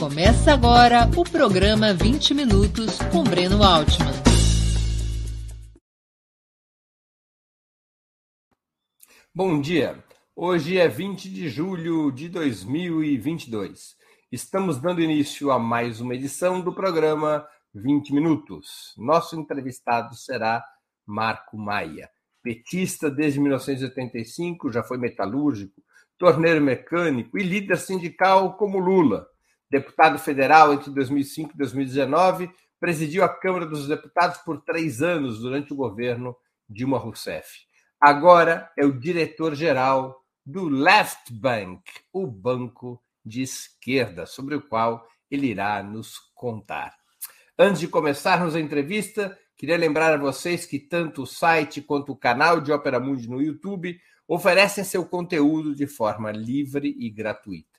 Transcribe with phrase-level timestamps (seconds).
[0.00, 4.14] Começa agora o programa 20 Minutos com Breno Altman.
[9.34, 10.02] Bom dia.
[10.34, 13.94] Hoje é 20 de julho de 2022.
[14.32, 18.94] Estamos dando início a mais uma edição do programa 20 Minutos.
[18.96, 20.64] Nosso entrevistado será
[21.06, 22.08] Marco Maia.
[22.42, 25.82] Petista desde 1985, já foi metalúrgico,
[26.16, 29.29] torneiro mecânico e líder sindical como Lula.
[29.70, 35.72] Deputado federal entre 2005 e 2019, presidiu a Câmara dos Deputados por três anos durante
[35.72, 36.34] o governo
[36.68, 37.60] Dilma Rousseff.
[38.00, 45.46] Agora é o diretor-geral do Left Bank, o banco de esquerda, sobre o qual ele
[45.46, 46.96] irá nos contar.
[47.56, 52.16] Antes de começarmos a entrevista, queria lembrar a vocês que tanto o site quanto o
[52.16, 57.69] canal de Opera Mundi no YouTube oferecem seu conteúdo de forma livre e gratuita.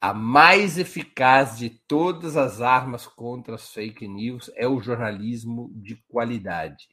[0.00, 5.96] A mais eficaz de todas as armas contra as fake news é o jornalismo de
[6.08, 6.88] qualidade.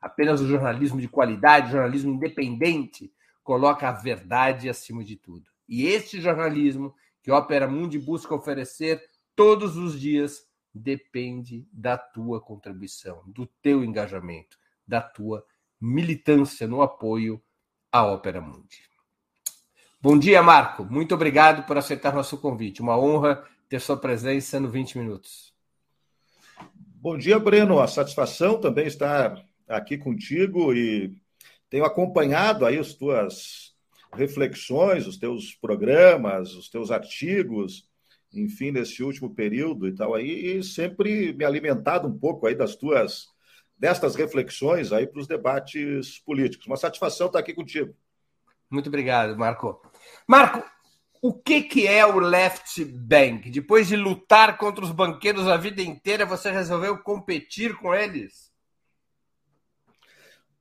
[0.00, 3.12] Apenas o jornalismo de qualidade, jornalismo independente,
[3.44, 5.48] coloca a verdade acima de tudo.
[5.68, 9.02] E este jornalismo que Opera Mundi busca oferecer
[9.36, 10.47] todos os dias
[10.78, 15.44] depende da tua contribuição, do teu engajamento, da tua
[15.80, 17.42] militância no apoio
[17.90, 18.88] à Opera Mundi.
[20.00, 20.84] Bom dia, Marco.
[20.84, 22.80] Muito obrigado por aceitar nosso convite.
[22.80, 25.52] Uma honra ter sua presença no 20 Minutos.
[26.78, 27.80] Bom dia, Breno.
[27.80, 31.16] A satisfação também estar aqui contigo e
[31.68, 33.74] tenho acompanhado aí as tuas
[34.12, 37.87] reflexões, os teus programas, os teus artigos,
[38.32, 42.76] enfim, nesse último período e tal aí, e sempre me alimentado um pouco aí das
[42.76, 43.28] tuas
[43.76, 46.66] destas reflexões aí para os debates políticos.
[46.66, 47.94] Uma satisfação estar aqui contigo.
[48.70, 49.80] Muito obrigado, Marco.
[50.26, 50.62] Marco,
[51.22, 53.50] o que, que é o Left Bank?
[53.50, 58.52] Depois de lutar contra os banqueiros a vida inteira, você resolveu competir com eles?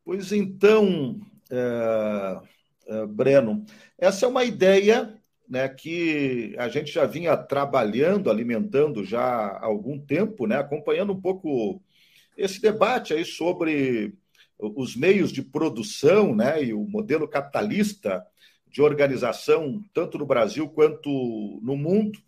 [0.06, 1.20] Pois então,
[1.52, 2.40] é,
[2.88, 3.66] é, Breno,
[3.98, 5.17] essa é uma ideia
[5.50, 11.22] né, que a gente já vinha trabalhando, alimentando já há algum tempo, né, acompanhando um
[11.22, 11.82] pouco
[12.38, 14.14] esse debate aí sobre
[14.60, 18.26] os meios de produção né, e o modelo capitalista
[18.70, 21.10] de organização, tanto no Brasil quanto
[21.62, 22.20] no mundo.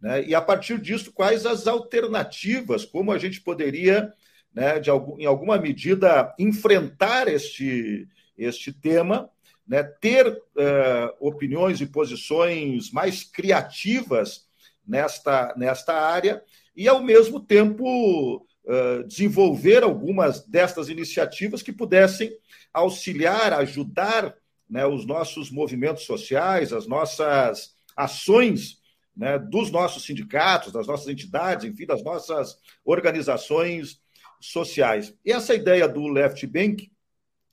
[0.00, 4.12] Né, e a partir disso, quais as alternativas, como a gente poderia
[4.54, 9.30] né, de em alguma medida, enfrentar este, este tema,
[9.68, 14.48] né, ter uh, opiniões e posições mais criativas
[14.86, 16.42] nesta, nesta área
[16.74, 22.34] e, ao mesmo tempo, uh, desenvolver algumas destas iniciativas que pudessem
[22.72, 24.34] auxiliar, ajudar
[24.68, 28.78] né, os nossos movimentos sociais, as nossas ações
[29.14, 34.00] né, dos nossos sindicatos, das nossas entidades, enfim, das nossas organizações
[34.40, 35.14] sociais.
[35.24, 36.90] E essa ideia do left bank,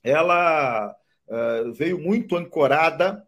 [0.02, 0.96] ela
[1.28, 3.26] uh, veio muito ancorada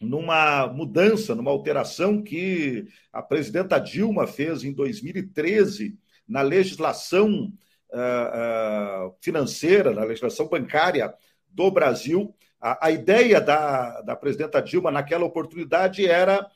[0.00, 7.52] numa mudança, numa alteração que a presidenta Dilma fez em 2013 na legislação
[7.92, 11.12] uh, uh, financeira, na legislação bancária
[11.48, 12.34] do Brasil.
[12.60, 16.46] A, ideia da, da presidenta Dilma naquela oportunidade era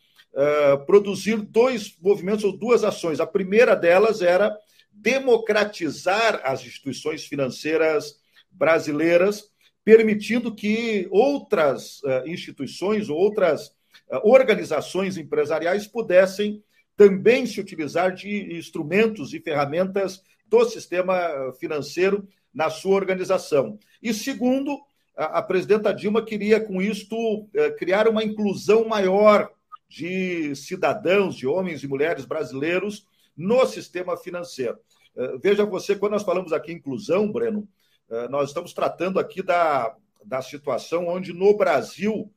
[0.84, 3.20] produzir dois movimentos ou duas ações.
[3.20, 4.54] A primeira delas era
[4.92, 8.20] democratizar as instituições financeiras
[8.50, 9.50] brasileiras,
[9.84, 13.68] permitindo que outras uh, instituições ou outras
[14.10, 16.62] uh, organizações empresariais pudessem
[16.96, 23.78] também se utilizar de instrumentos e ferramentas do sistema financeiro na sua organização.
[24.00, 24.78] E segundo,
[25.16, 29.50] a, a presidenta Dilma queria, com isto, eh, criar uma inclusão maior
[29.88, 34.78] de cidadãos, de homens e mulheres brasileiros no sistema financeiro.
[35.40, 37.68] Veja você, quando nós falamos aqui inclusão, Breno,
[38.30, 42.32] nós estamos tratando aqui da, da situação onde no Brasil,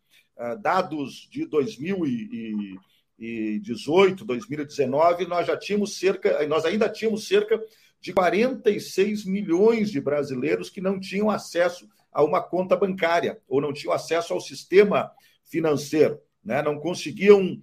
[0.61, 7.61] dados de 2018, 2019, nós já tínhamos cerca, nós ainda tínhamos cerca
[7.99, 13.73] de 46 milhões de brasileiros que não tinham acesso a uma conta bancária ou não
[13.73, 15.11] tinham acesso ao sistema
[15.43, 16.61] financeiro, né?
[16.61, 17.59] não conseguiam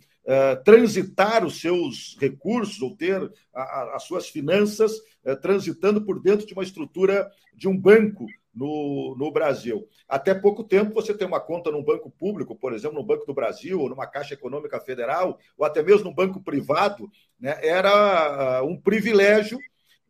[0.65, 4.93] transitar os seus recursos ou ter a, a, as suas finanças
[5.25, 9.89] uh, transitando por dentro de uma estrutura de um banco no, no Brasil.
[10.09, 13.35] Até pouco tempo, você tem uma conta num banco público, por exemplo, no Banco do
[13.35, 17.59] Brasil, ou numa Caixa Econômica Federal, ou até mesmo num banco privado, né?
[17.61, 19.59] era uh, um privilégio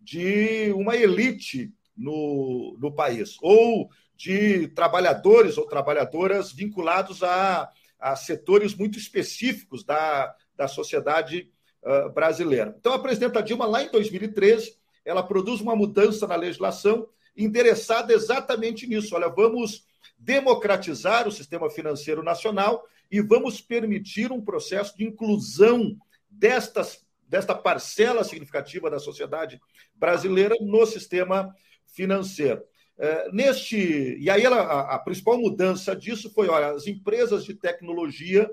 [0.01, 7.69] de uma elite no, no país, ou de trabalhadores ou trabalhadoras vinculados a,
[7.99, 11.51] a setores muito específicos da, da sociedade
[11.83, 12.75] uh, brasileira.
[12.79, 18.87] Então, a presidenta Dilma, lá em 2013, ela produz uma mudança na legislação endereçada exatamente
[18.87, 19.15] nisso.
[19.15, 19.85] Olha, vamos
[20.19, 25.97] democratizar o sistema financeiro nacional e vamos permitir um processo de inclusão
[26.31, 29.61] destas desta parcela significativa da sociedade
[29.95, 31.53] brasileira no sistema
[31.87, 32.63] financeiro.
[32.97, 37.55] É, neste e aí ela, a, a, principal mudança disso foi, olha, as empresas de
[37.55, 38.49] tecnologia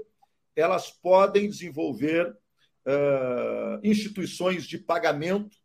[0.55, 2.27] elas podem desenvolver
[2.85, 5.55] uh, instituições de pagamento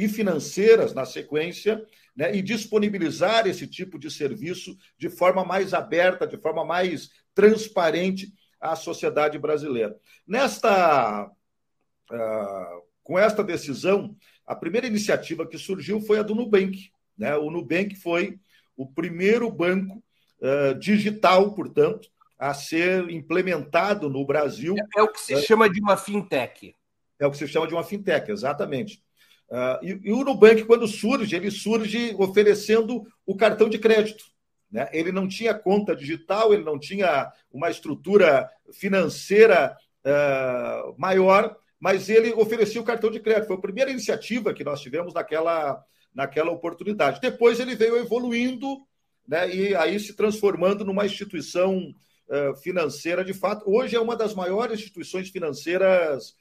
[0.00, 1.84] e financeiras na sequência,
[2.16, 8.32] né, e disponibilizar esse tipo de serviço de forma mais aberta, de forma mais transparente
[8.58, 9.94] à sociedade brasileira.
[10.26, 14.16] Nesta uh, com esta decisão,
[14.46, 16.90] a primeira iniciativa que surgiu foi a do Nubank.
[17.18, 17.36] Né?
[17.36, 18.40] O Nubank foi
[18.74, 20.02] o primeiro banco
[20.40, 22.08] uh, digital, portanto,
[22.38, 24.74] a ser implementado no Brasil.
[24.78, 26.74] É, é o que se uh, chama de uma fintech.
[27.18, 29.02] É o que se chama de uma fintech, exatamente.
[29.50, 34.24] Uh, e, e, o Nubank, quando surge, ele surge oferecendo o cartão de crédito.
[34.70, 34.88] Né?
[34.92, 42.32] Ele não tinha conta digital, ele não tinha uma estrutura financeira uh, maior, mas ele
[42.34, 43.48] oferecia o cartão de crédito.
[43.48, 45.82] Foi a primeira iniciativa que nós tivemos naquela,
[46.14, 47.20] naquela oportunidade.
[47.20, 48.86] Depois ele veio evoluindo
[49.26, 51.92] né, e aí se transformando numa instituição
[52.28, 53.64] uh, financeira de fato.
[53.68, 56.38] Hoje é uma das maiores instituições financeiras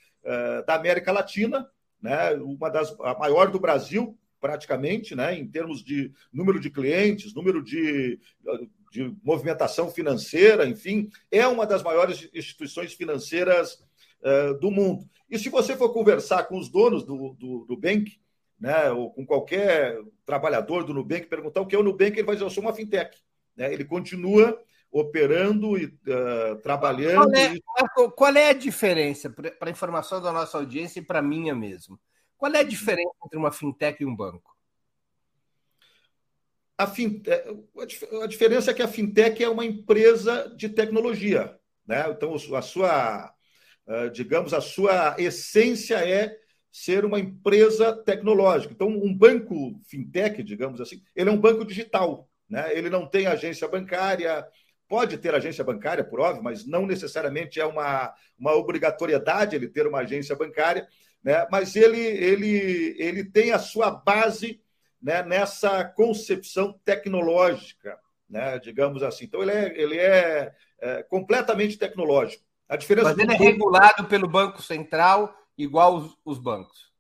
[0.68, 1.66] da América Latina,
[2.02, 7.34] né, uma das a maior do Brasil, praticamente, né, em termos de número de clientes,
[7.34, 8.20] número de,
[8.92, 13.84] de movimentação financeira, enfim, é uma das maiores instituições financeiras
[14.22, 15.08] uh, do mundo.
[15.30, 18.20] E se você for conversar com os donos do, do, do Nubank,
[18.60, 22.36] né, ou com qualquer trabalhador do Nubank, perguntar o que é o Nubank, ele vai
[22.36, 23.18] dizer, eu sou uma fintech.
[23.56, 23.74] Né?
[23.74, 24.60] Ele continua
[24.92, 27.32] operando e uh, trabalhando.
[27.32, 31.24] Qual é, qual é a diferença, para a informação da nossa audiência e para a
[31.24, 32.00] minha mesmo?
[32.38, 34.56] Qual é a diferença entre uma fintech e um banco?
[36.78, 37.44] A, fintech,
[38.22, 41.60] a diferença é que a fintech é uma empresa de tecnologia.
[41.86, 42.10] Né?
[42.10, 43.34] Então, a sua
[43.90, 46.38] ah, digamos, a sua essência é
[46.72, 48.72] ser uma empresa tecnológica.
[48.72, 52.30] Então, um banco fintech, digamos assim, ele é um banco digital.
[52.48, 52.78] Né?
[52.78, 54.46] Ele não tem agência bancária,
[54.90, 59.86] pode ter agência bancária, por óbvio, mas não necessariamente é uma, uma obrigatoriedade ele ter
[59.86, 60.88] uma agência bancária,
[61.24, 61.48] né?
[61.52, 64.60] mas ele, ele, ele tem a sua base
[65.02, 69.26] né, nessa concepção tecnológica, né, digamos assim.
[69.26, 72.44] Então, ele é, ele é, é completamente tecnológico.
[72.68, 76.92] A diferença Mas ele é regulado pelo Banco Central, igual os, os bancos.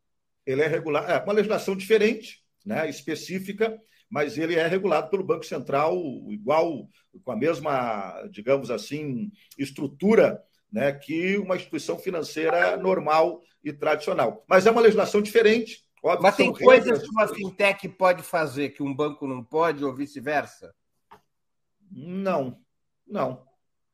[0.46, 5.45] Ele é regulado, é uma legislação diferente, né, específica, mas ele é regulado pelo Banco
[5.45, 5.95] Central,
[6.29, 6.89] igual,
[7.23, 14.43] com a mesma, digamos assim, estrutura né, que uma instituição financeira normal e tradicional.
[14.47, 15.83] Mas é uma legislação diferente.
[16.01, 19.93] Óbvio, mas tem coisas que uma fintech pode fazer que um banco não pode, ou
[19.93, 20.73] vice-versa?
[21.91, 22.57] Não,
[23.05, 23.43] não,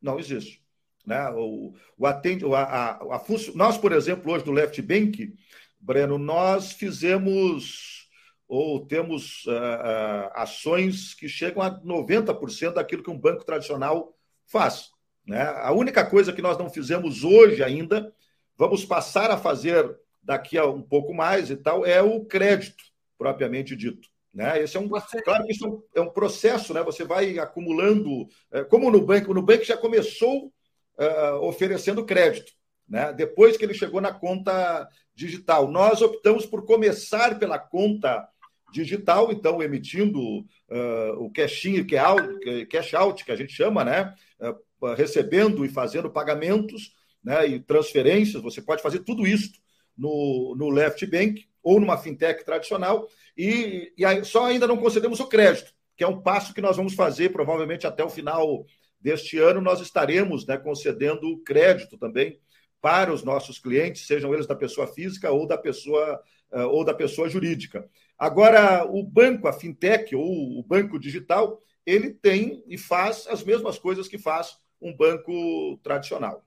[0.01, 0.63] não existe.
[1.05, 1.29] Né?
[1.31, 3.24] O, o atende, a, a, a
[3.55, 5.34] Nós, por exemplo, hoje do Left Bank,
[5.79, 8.05] Breno, nós fizemos
[8.48, 14.92] ou temos uh, ações que chegam a 90% daquilo que um banco tradicional faz.
[15.25, 15.42] Né?
[15.42, 18.14] A única coisa que nós não fizemos hoje ainda,
[18.58, 22.84] vamos passar a fazer daqui a um pouco mais e tal, é o crédito,
[23.18, 24.10] propriamente dito.
[24.34, 24.62] Né?
[24.62, 26.84] Esse é um, claro que isso é um processo, né?
[26.84, 30.52] Você vai acumulando, é, como no banco, no banco já começou
[31.00, 32.52] uh, oferecendo crédito,
[32.88, 33.14] né?
[33.14, 38.28] Depois que ele chegou na conta digital, nós optamos por começar pela conta
[38.75, 44.13] digital, então emitindo uh, o cash in, cash out, que a gente chama, né?
[44.39, 47.48] Uh, recebendo e fazendo pagamentos, né?
[47.48, 48.44] E transferências.
[48.44, 49.53] Você pode fazer tudo isso
[49.98, 55.20] no, no Left Bank ou numa fintech tradicional e, e aí, só ainda não concedemos
[55.20, 58.65] o crédito, que é um passo que nós vamos fazer provavelmente até o final
[59.00, 59.62] deste ano.
[59.62, 62.39] Nós estaremos né, concedendo crédito também
[62.82, 66.94] para os nossos clientes, sejam eles da pessoa física ou da pessoa uh, ou da
[66.94, 67.89] pessoa jurídica.
[68.17, 73.77] Agora, o banco, a fintech ou o banco digital, ele tem e faz as mesmas
[73.77, 76.45] coisas que faz um banco tradicional.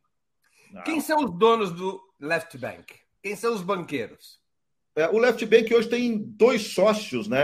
[0.84, 2.94] Quem são os donos do Left Bank?
[3.22, 4.40] Quem são os banqueiros?
[4.94, 7.40] É, o Left Bank hoje tem dois sócios né,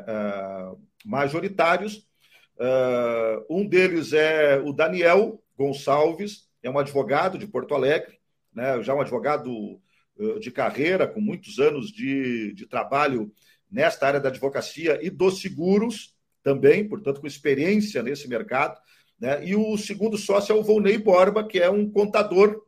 [0.00, 2.06] uh, majoritários.
[2.56, 8.18] Uh, um deles é o Daniel Gonçalves, é um advogado de Porto Alegre,
[8.52, 9.80] né, já um advogado
[10.16, 13.32] uh, de carreira, com muitos anos de, de trabalho
[13.70, 18.78] nesta área da advocacia e dos seguros também, portanto, com experiência nesse mercado.
[19.20, 19.46] Né?
[19.46, 22.62] E o segundo sócio é o Volney Borba, que é um contador,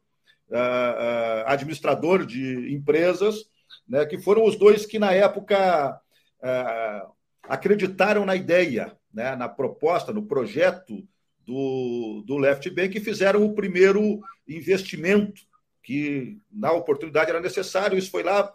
[1.46, 3.44] administrador de empresas,
[3.88, 6.00] né, que foram os dois que, na época,
[6.42, 7.02] é,
[7.44, 11.06] acreditaram na ideia, né, na proposta, no projeto
[11.46, 15.42] do, do Left Bank e fizeram o primeiro investimento
[15.82, 17.98] que, na oportunidade, era necessário.
[17.98, 18.54] Isso foi lá,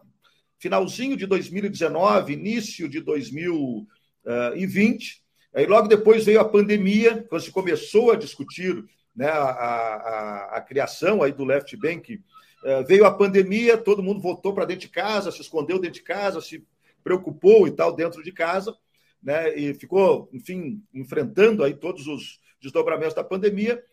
[0.60, 5.24] finalzinho de 2019, início de 2020.
[5.54, 8.86] Aí, logo depois veio a pandemia, quando se começou a discutir
[9.16, 12.22] né, a, a, a criação aí do Left Bank
[12.66, 16.02] é, veio a pandemia, todo mundo voltou para dentro de casa, se escondeu dentro de
[16.02, 16.66] casa, se
[17.04, 18.76] preocupou e tal dentro de casa,
[19.22, 19.56] né?
[19.56, 23.84] E ficou, enfim, enfrentando aí todos os desdobramentos da pandemia.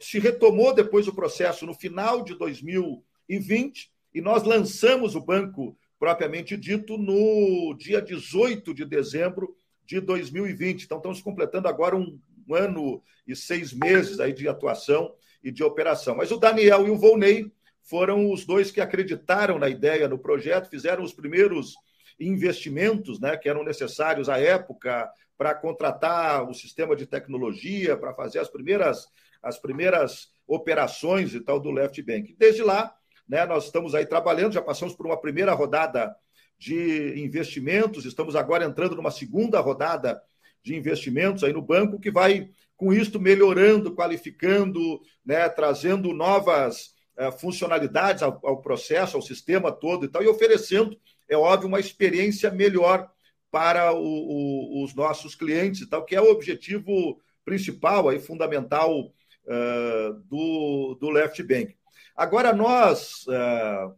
[0.00, 6.56] Se retomou depois o processo no final de 2020 e nós lançamos o banco propriamente
[6.56, 10.84] dito no dia 18 de dezembro de 2020.
[10.84, 15.62] Então estamos completando agora um, um ano e seis meses aí de atuação e de
[15.62, 16.16] operação.
[16.16, 17.50] Mas o Daniel e o Volney
[17.82, 21.74] foram os dois que acreditaram na ideia, no projeto, fizeram os primeiros
[22.18, 28.38] investimentos né, que eram necessários à época para contratar o sistema de tecnologia, para fazer
[28.38, 29.06] as primeiras,
[29.42, 32.34] as primeiras operações e tal do Left Bank.
[32.38, 32.94] Desde lá,
[33.28, 36.14] né, nós estamos aí trabalhando, já passamos por uma primeira rodada
[36.58, 40.22] de investimentos, estamos agora entrando numa segunda rodada
[40.62, 47.30] de investimentos aí no banco, que vai, com isto, melhorando, qualificando, né, trazendo novas é,
[47.30, 52.50] funcionalidades ao, ao, processo, ao sistema todo e tal, e oferecendo, é óbvio, uma experiência
[52.50, 53.10] melhor
[53.50, 59.00] para o, o, os nossos clientes e tal, que é o objetivo principal e fundamental
[59.00, 61.76] uh, do, do Left Bank.
[62.16, 63.94] Agora, nós, uh,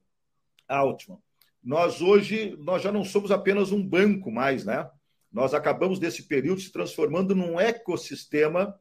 [0.66, 1.18] Altman,
[1.62, 4.88] nós hoje nós já não somos apenas um banco mais, né?
[5.30, 8.78] Nós acabamos desse período se transformando num ecossistema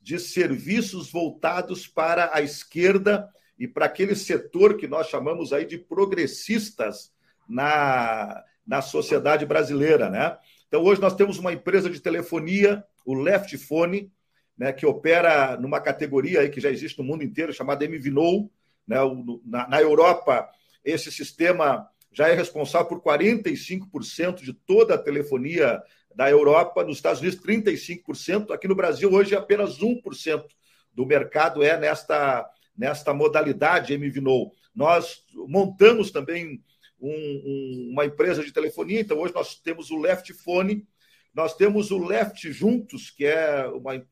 [0.00, 5.78] de serviços voltados para a esquerda e para aquele setor que nós chamamos aí de
[5.78, 7.12] progressistas
[7.48, 10.38] na, na sociedade brasileira, né?
[10.68, 14.12] Então, hoje nós temos uma empresa de telefonia, o Left Phone,
[14.56, 18.50] né, que opera numa categoria aí que já existe no mundo inteiro, chamada MVNO.
[18.88, 18.96] Né?
[19.44, 20.48] Na, Europa,
[20.82, 25.80] esse sistema já é responsável por 45% de toda a telefonia
[26.14, 28.50] da Europa, nos Estados Unidos, 35%.
[28.50, 30.44] Aqui no Brasil, hoje, apenas 1%
[30.92, 34.52] do mercado é nesta nesta modalidade MVNO.
[34.72, 36.62] Nós montamos também
[37.00, 40.86] um, um, uma empresa de telefonia, então hoje nós temos o Left Phone,
[41.34, 44.06] nós temos o Left Juntos, que é uma,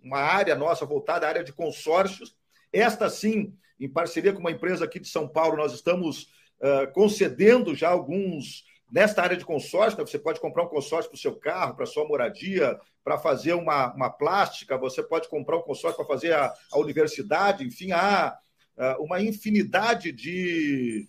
[0.00, 2.36] uma área nossa voltada à área de consórcios.
[2.72, 6.24] Esta, sim, em parceria com uma empresa aqui de São Paulo, nós estamos
[6.60, 11.16] uh, concedendo já alguns Nesta área de consórcio, né, você pode comprar um consórcio para
[11.16, 15.62] o seu carro, para sua moradia, para fazer uma, uma plástica, você pode comprar um
[15.62, 18.36] consórcio para fazer a, a universidade, enfim, há
[18.76, 21.08] uh, uma infinidade de,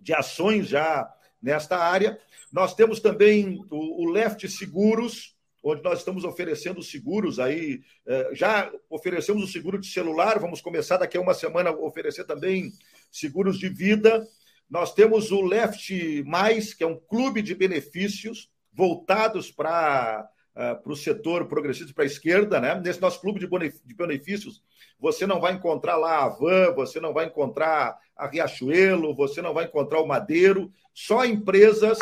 [0.00, 1.08] de ações já
[1.40, 2.18] nesta área.
[2.52, 5.33] Nós temos também o, o Left Seguros,
[5.64, 7.80] onde nós estamos oferecendo seguros aí.
[8.06, 12.24] Uh, já oferecemos o seguro de celular, vamos começar daqui a uma semana a oferecer
[12.24, 12.70] também
[13.10, 14.28] seguros de vida.
[14.68, 20.92] Nós temos o Left Mais, que é um clube de benefícios voltados para uh, para
[20.92, 22.78] o setor progressista, para a esquerda, né?
[22.84, 24.62] Nesse nosso clube de benefícios,
[25.00, 29.54] você não vai encontrar lá a Van, você não vai encontrar a Riachuelo, você não
[29.54, 31.98] vai encontrar o Madeiro, só empresas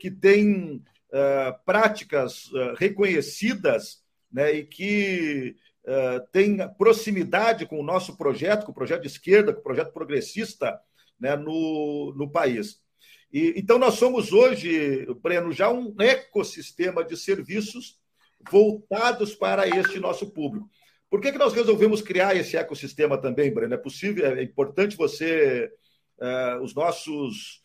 [0.00, 4.02] que têm uh, práticas uh, reconhecidas
[4.32, 5.54] né, e que
[5.84, 9.92] uh, têm proximidade com o nosso projeto, com o projeto de esquerda, com o projeto
[9.92, 10.80] progressista
[11.20, 12.80] né, no, no país.
[13.32, 18.00] E, então, nós somos hoje, Breno, já um ecossistema de serviços
[18.50, 20.68] voltados para este nosso público.
[21.08, 23.74] Por que, que nós resolvemos criar esse ecossistema também, Breno?
[23.74, 25.70] É possível, é importante você,
[26.18, 27.61] uh, os nossos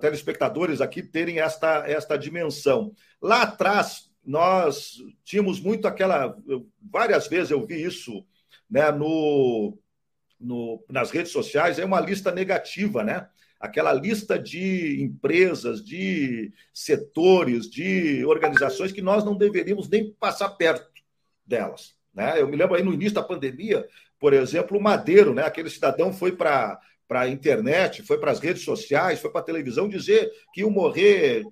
[0.00, 2.94] telespectadores aqui, terem esta, esta dimensão.
[3.20, 6.36] Lá atrás, nós tínhamos muito aquela.
[6.82, 8.24] Várias vezes eu vi isso
[8.68, 9.78] né, no,
[10.40, 13.28] no, nas redes sociais, é uma lista negativa, né?
[13.58, 20.86] aquela lista de empresas, de setores, de organizações que nós não deveríamos nem passar perto
[21.44, 21.94] delas.
[22.12, 22.40] Né?
[22.40, 23.86] Eu me lembro aí no início da pandemia,
[24.18, 25.42] por exemplo, o Madeiro, né?
[25.42, 29.44] aquele cidadão foi para para a internet, foi para as redes sociais, foi para a
[29.44, 31.44] televisão dizer que iam morrer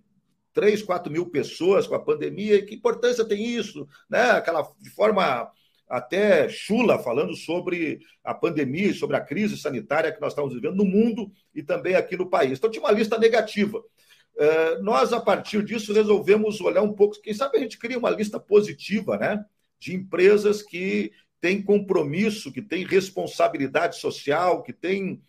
[0.52, 4.30] 3, 4 mil pessoas com a pandemia, e que importância tem isso, né?
[4.30, 5.50] Aquela de forma
[5.88, 10.84] até chula, falando sobre a pandemia, sobre a crise sanitária que nós estamos vivendo no
[10.84, 12.58] mundo e também aqui no país.
[12.58, 13.78] Então, tinha uma lista negativa.
[13.78, 17.20] Uh, nós, a partir disso, resolvemos olhar um pouco.
[17.20, 19.44] Quem sabe a gente cria uma lista positiva, né?
[19.78, 25.20] De empresas que têm compromisso, que têm responsabilidade social, que têm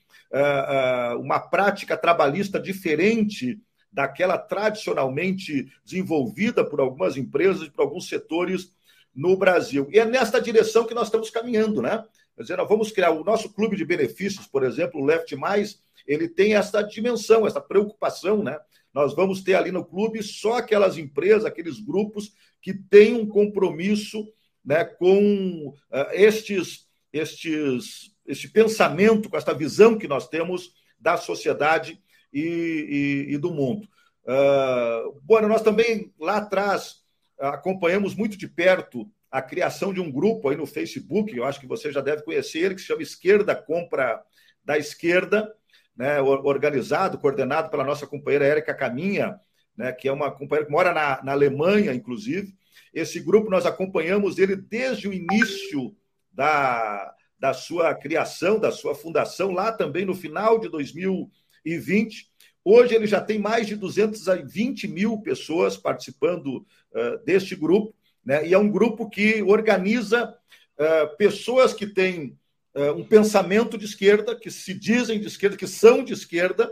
[1.19, 3.59] uma prática trabalhista diferente
[3.91, 8.71] daquela tradicionalmente desenvolvida por algumas empresas, por alguns setores
[9.15, 9.87] no Brasil.
[9.91, 12.03] E é nesta direção que nós estamos caminhando, né?
[12.35, 15.79] Quer dizer, nós vamos criar o nosso clube de benefícios, por exemplo, o Left Mais,
[16.05, 18.59] ele tem essa dimensão, essa preocupação, né?
[18.93, 24.25] Nós vamos ter ali no clube só aquelas empresas, aqueles grupos que têm um compromisso
[24.63, 32.01] né, com uh, estes, estes, este pensamento, com esta visão que nós temos da sociedade
[32.33, 33.87] e, e, e do mundo.
[34.23, 37.03] Uh, bueno, nós também lá atrás
[37.39, 41.67] acompanhamos muito de perto a criação de um grupo aí no Facebook, eu acho que
[41.67, 44.23] você já deve conhecer que se chama Esquerda Compra
[44.63, 45.53] da Esquerda,
[45.95, 49.39] né, organizado, coordenado pela nossa companheira Érica Caminha,
[49.75, 52.55] né, que é uma companheira que mora na, na Alemanha, inclusive.
[52.93, 55.95] Esse grupo nós acompanhamos ele desde o início
[56.31, 62.27] da, da sua criação, da sua fundação, lá também no final de 2020.
[62.63, 67.93] Hoje ele já tem mais de 220 mil pessoas participando uh, deste grupo,
[68.25, 68.47] né?
[68.47, 72.37] e é um grupo que organiza uh, pessoas que têm
[72.75, 76.71] uh, um pensamento de esquerda, que se dizem de esquerda, que são de esquerda,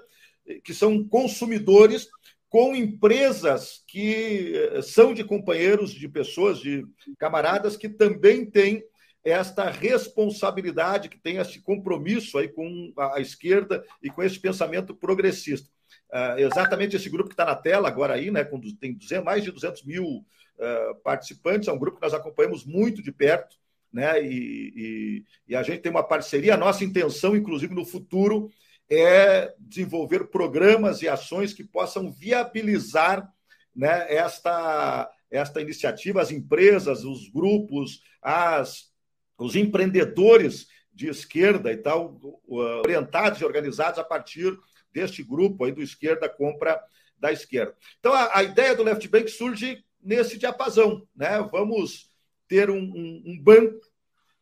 [0.63, 2.07] que são consumidores,
[2.49, 6.85] com empresas que são de companheiros, de pessoas, de
[7.17, 8.83] camaradas que também têm
[9.23, 15.69] esta responsabilidade, que tem esse compromisso aí com a esquerda e com esse pensamento progressista.
[16.11, 19.43] Uh, exatamente esse grupo que está na tela agora aí, né, com, tem 200, mais
[19.43, 23.55] de 200 mil uh, participantes, é um grupo que nós acompanhamos muito de perto,
[23.91, 28.49] né, e, e, e, a gente tem uma parceria, a nossa intenção, inclusive no futuro,
[28.89, 33.31] é desenvolver programas e ações que possam viabilizar
[33.75, 38.92] né, esta, esta iniciativa, as empresas, os grupos, as,
[39.37, 44.57] os empreendedores de esquerda e tal, orientados e organizados a partir
[44.91, 46.81] deste grupo aí do esquerda compra
[47.17, 47.75] da esquerda.
[47.99, 51.07] Então, a, a ideia do left bank surge nesse diapasão.
[51.15, 51.41] Né?
[51.51, 52.09] Vamos
[52.47, 53.79] ter um, um, um banco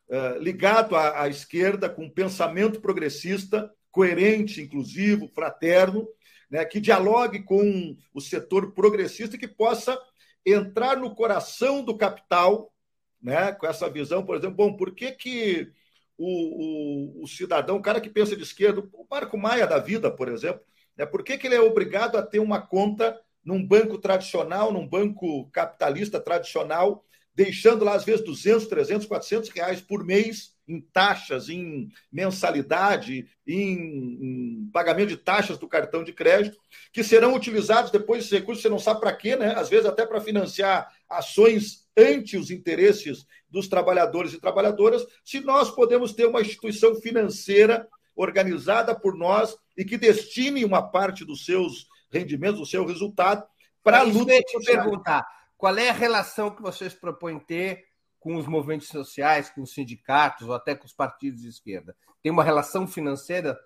[0.10, 6.08] uh, ligado à, à, esquerda, com pensamento progressista, coerente, inclusivo, fraterno,
[6.50, 6.66] né?
[6.66, 9.98] que dialogue com o setor progressista e que possa
[10.46, 12.74] entrar no coração do capital,
[13.22, 13.52] né?
[13.52, 15.72] com essa visão, por exemplo, bom, por que, que
[16.18, 20.12] o, o, o, cidadão, o cara que pensa de esquerda, o Marco Maia da vida,
[20.12, 20.62] por exemplo,
[20.98, 21.06] né?
[21.06, 25.50] por que, que ele é obrigado a ter uma conta num banco tradicional, num banco
[25.52, 27.04] capitalista tradicional,
[27.34, 34.64] deixando lá, às vezes, 200, 300, 400 reais por mês em taxas, em mensalidade, em,
[34.64, 36.58] em, pagamento de taxas do cartão de crédito,
[36.94, 39.54] que serão utilizados depois esses recursos, você não sabe para quê, né?
[39.56, 45.70] Às vezes até para financiar ações ante os interesses dos trabalhadores e trabalhadoras, se nós
[45.70, 51.88] podemos ter uma instituição financeira organizada por nós e que destine uma parte dos seus
[52.12, 53.46] rendimentos, do seu resultado,
[53.84, 54.34] para a luta.
[54.34, 55.26] Eu te perguntar,
[55.58, 57.86] qual é a relação que vocês propõem ter
[58.20, 61.96] com os movimentos sociais, com os sindicatos ou até com os partidos de esquerda?
[62.22, 63.58] Tem uma relação financeira?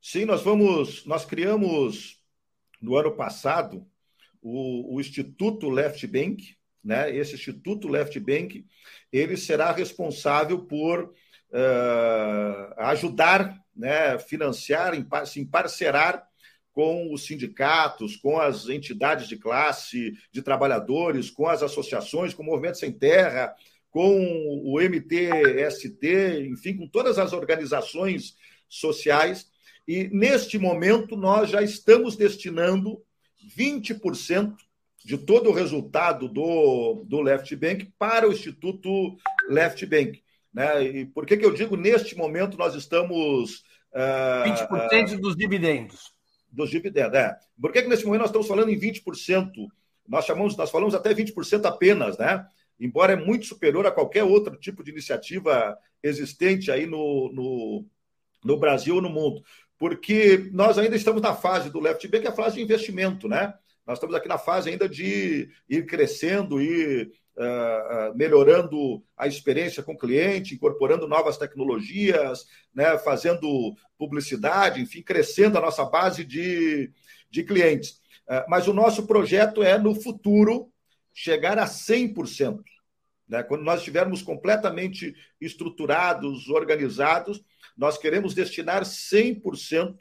[0.00, 2.22] Sim, nós vamos, nós criamos
[2.80, 3.86] no ano passado
[4.42, 7.14] o, o Instituto Left Bank, né?
[7.14, 8.64] Esse Instituto Left Bank,
[9.12, 14.92] ele será responsável por uh, ajudar, né, financiar,
[15.26, 16.26] se emparcerar
[16.72, 22.46] com os sindicatos, com as entidades de classe de trabalhadores, com as associações, com o
[22.46, 23.54] Movimento Sem Terra,
[23.90, 28.36] com o MTST, enfim, com todas as organizações
[28.68, 29.50] sociais.
[29.86, 33.02] E neste momento nós já estamos destinando
[33.56, 34.54] 20%
[35.04, 39.16] de todo o resultado do, do Left Bank para o Instituto
[39.48, 40.22] Left Bank.
[40.52, 40.84] Né?
[40.84, 43.64] E por que, que eu digo neste momento nós estamos.
[43.92, 46.12] Uh, 20% uh, dos dividendos.
[46.50, 47.36] Dos dividendos, é.
[47.60, 49.50] Por que, que neste momento nós estamos falando em 20%?
[50.06, 52.44] Nós chamamos, nós falamos até 20% apenas, né?
[52.78, 57.86] Embora é muito superior a qualquer outro tipo de iniciativa existente aí no, no,
[58.44, 59.42] no Brasil ou no mundo.
[59.78, 63.28] Porque nós ainda estamos na fase do Left Bank, que é a fase de investimento,
[63.28, 63.54] né?
[63.90, 69.94] Nós estamos aqui na fase ainda de ir crescendo, ir uh, melhorando a experiência com
[69.94, 76.92] o cliente, incorporando novas tecnologias, né, fazendo publicidade, enfim, crescendo a nossa base de,
[77.28, 78.00] de clientes.
[78.28, 80.72] Uh, mas o nosso projeto é, no futuro,
[81.12, 82.60] chegar a 100%.
[83.28, 83.42] Né?
[83.42, 87.42] Quando nós estivermos completamente estruturados, organizados,
[87.76, 89.96] nós queremos destinar 100%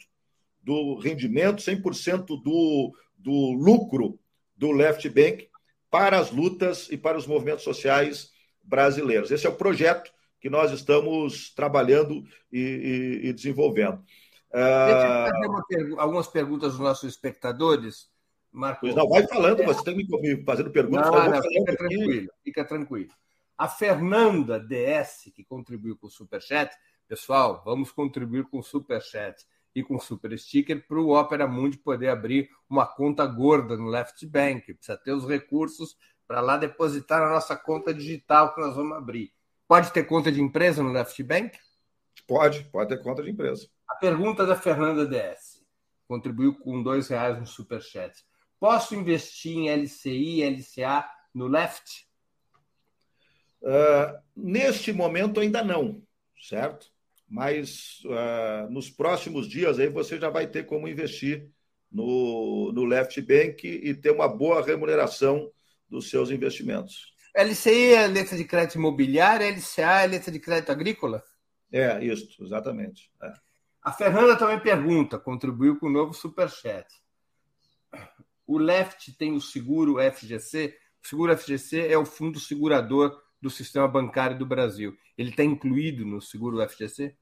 [0.62, 4.20] do rendimento, 100% do, do lucro
[4.56, 5.50] do Left Bank
[5.90, 8.32] para as lutas e para os movimentos sociais
[8.64, 9.32] brasileiros.
[9.32, 14.02] Esse é o projeto que nós estamos trabalhando e, e, e desenvolvendo.
[14.52, 18.10] Deixa eu fazer uma algumas perguntas dos nossos espectadores.
[18.52, 18.82] Marco.
[18.82, 21.12] Pois não, vai falando, você tem que me fazendo perguntas.
[21.12, 23.12] Não, não, fica tranquilo, fica tranquilo.
[23.56, 26.74] A Fernanda DS, que contribuiu com o Superchat,
[27.08, 32.10] pessoal, vamos contribuir com o Superchat e com super sticker para o Opera Mundi poder
[32.10, 34.74] abrir uma conta gorda no Left Bank.
[34.74, 39.32] Precisa ter os recursos para lá depositar na nossa conta digital que nós vamos abrir.
[39.68, 41.58] Pode ter conta de empresa no Left Bank?
[42.28, 43.68] Pode, pode ter conta de empresa.
[43.88, 45.64] A pergunta da Fernanda DS.
[46.08, 48.24] Contribuiu com dois reais no Superchat.
[48.60, 52.08] Posso investir em LCI, LCA no Left?
[53.62, 56.02] Uh, neste momento ainda não,
[56.42, 56.92] certo?
[57.30, 61.48] Mas uh, nos próximos dias aí você já vai ter como investir
[61.92, 65.52] no, no Left Bank e ter uma boa remuneração
[65.88, 67.14] dos seus investimentos.
[67.36, 71.24] LCI é letra de crédito imobiliário, LCA é letra de crédito agrícola?
[71.72, 73.12] É, isso, exatamente.
[73.22, 73.32] É.
[73.82, 76.88] A Fernanda também pergunta, contribuiu com o novo Superchat.
[78.46, 80.76] O Left tem o seguro FGC?
[81.04, 84.96] O seguro FGC é o fundo segurador do sistema bancário do Brasil.
[85.18, 87.16] Ele está incluído no seguro FGC?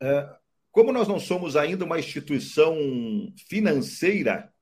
[0.00, 0.28] É,
[0.70, 2.76] como nós não somos ainda uma instituição
[3.48, 4.52] financeira,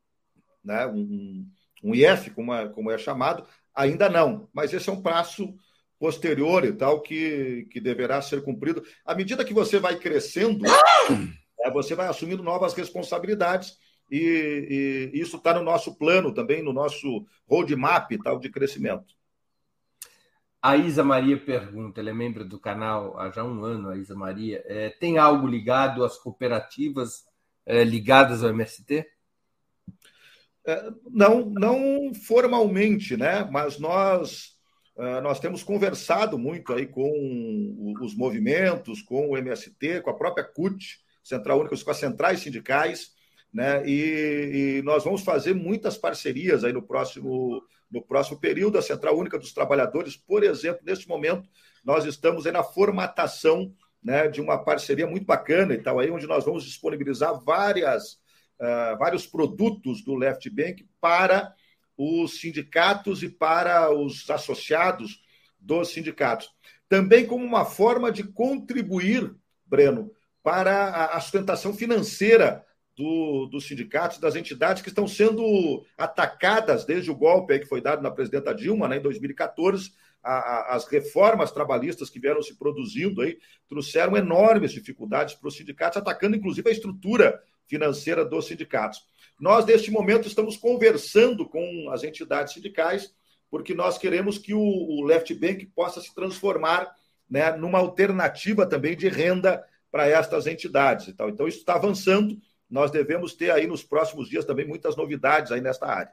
[0.64, 1.46] né, um,
[1.82, 4.48] um IF, como é, como é chamado, ainda não.
[4.52, 5.54] Mas esse é um passo
[5.98, 8.84] posterior e tal que, que deverá ser cumprido.
[9.04, 10.64] À medida que você vai crescendo,
[11.60, 13.76] é, você vai assumindo novas responsabilidades
[14.10, 19.14] e, e isso está no nosso plano também, no nosso roadmap tal de crescimento.
[20.64, 24.14] A Isa Maria pergunta, ela é membro do canal há já um ano, a Isa
[24.14, 24.64] Maria.
[24.64, 27.26] É, tem algo ligado às cooperativas
[27.66, 29.06] é, ligadas ao MST?
[30.66, 33.46] É, não, não formalmente, né?
[33.52, 34.56] Mas nós
[34.96, 40.44] é, nós temos conversado muito aí com os movimentos, com o MST, com a própria
[40.44, 43.12] CUT, Central Única, com as centrais sindicais,
[43.52, 43.86] né?
[43.86, 48.78] E, e nós vamos fazer muitas parcerias aí no próximo no próximo período.
[48.78, 51.48] A Central Única dos Trabalhadores, por exemplo, neste momento,
[51.84, 56.44] nós estamos na formatação né, de uma parceria muito bacana e tal, aí, onde nós
[56.44, 58.14] vamos disponibilizar várias,
[58.60, 61.54] uh, vários produtos do Left Bank para
[61.96, 65.22] os sindicatos e para os associados
[65.58, 66.50] dos sindicatos.
[66.88, 70.10] Também como uma forma de contribuir, Breno,
[70.42, 72.63] para a sustentação financeira
[72.96, 78.02] do, dos sindicatos, das entidades que estão sendo atacadas desde o golpe que foi dado
[78.02, 79.92] na presidenta Dilma, né, em 2014.
[80.22, 83.36] A, a, as reformas trabalhistas que vieram se produzindo aí
[83.68, 89.00] trouxeram enormes dificuldades para os sindicatos, atacando inclusive a estrutura financeira dos sindicatos.
[89.38, 93.12] Nós, neste momento, estamos conversando com as entidades sindicais,
[93.50, 96.94] porque nós queremos que o, o Left Bank possa se transformar
[97.28, 101.08] né, numa alternativa também de renda para estas entidades.
[101.08, 101.28] E tal.
[101.28, 102.38] Então, isso está avançando
[102.74, 106.10] nós devemos ter aí nos próximos dias também muitas novidades aí nesta área.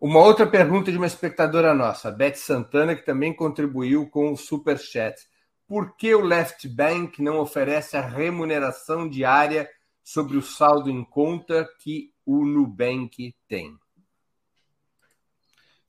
[0.00, 4.78] Uma outra pergunta de uma espectadora nossa, Beth Santana, que também contribuiu com o Super
[4.78, 5.20] Chat.
[5.66, 9.68] Por que o Left Bank não oferece a remuneração diária
[10.04, 13.76] sobre o saldo em conta que o Nubank tem?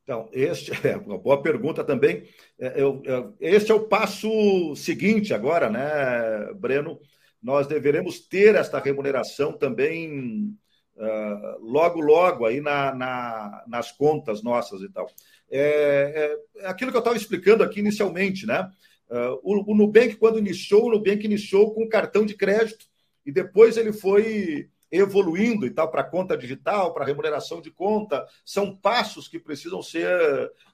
[0.01, 2.27] Então, este é uma boa pergunta também.
[2.57, 6.99] É, eu, eu, este é o passo seguinte agora, né, Breno?
[7.41, 10.55] Nós deveremos ter esta remuneração também
[10.95, 15.09] uh, logo, logo aí na, na, nas contas nossas e tal.
[15.49, 18.69] É, é, é aquilo que eu estava explicando aqui inicialmente, né?
[19.09, 22.85] Uh, o, o Nubank, quando iniciou, o Nubank iniciou com cartão de crédito
[23.25, 28.75] e depois ele foi evoluindo e tal para conta digital, para remuneração de conta, são
[28.75, 30.07] passos que precisam ser,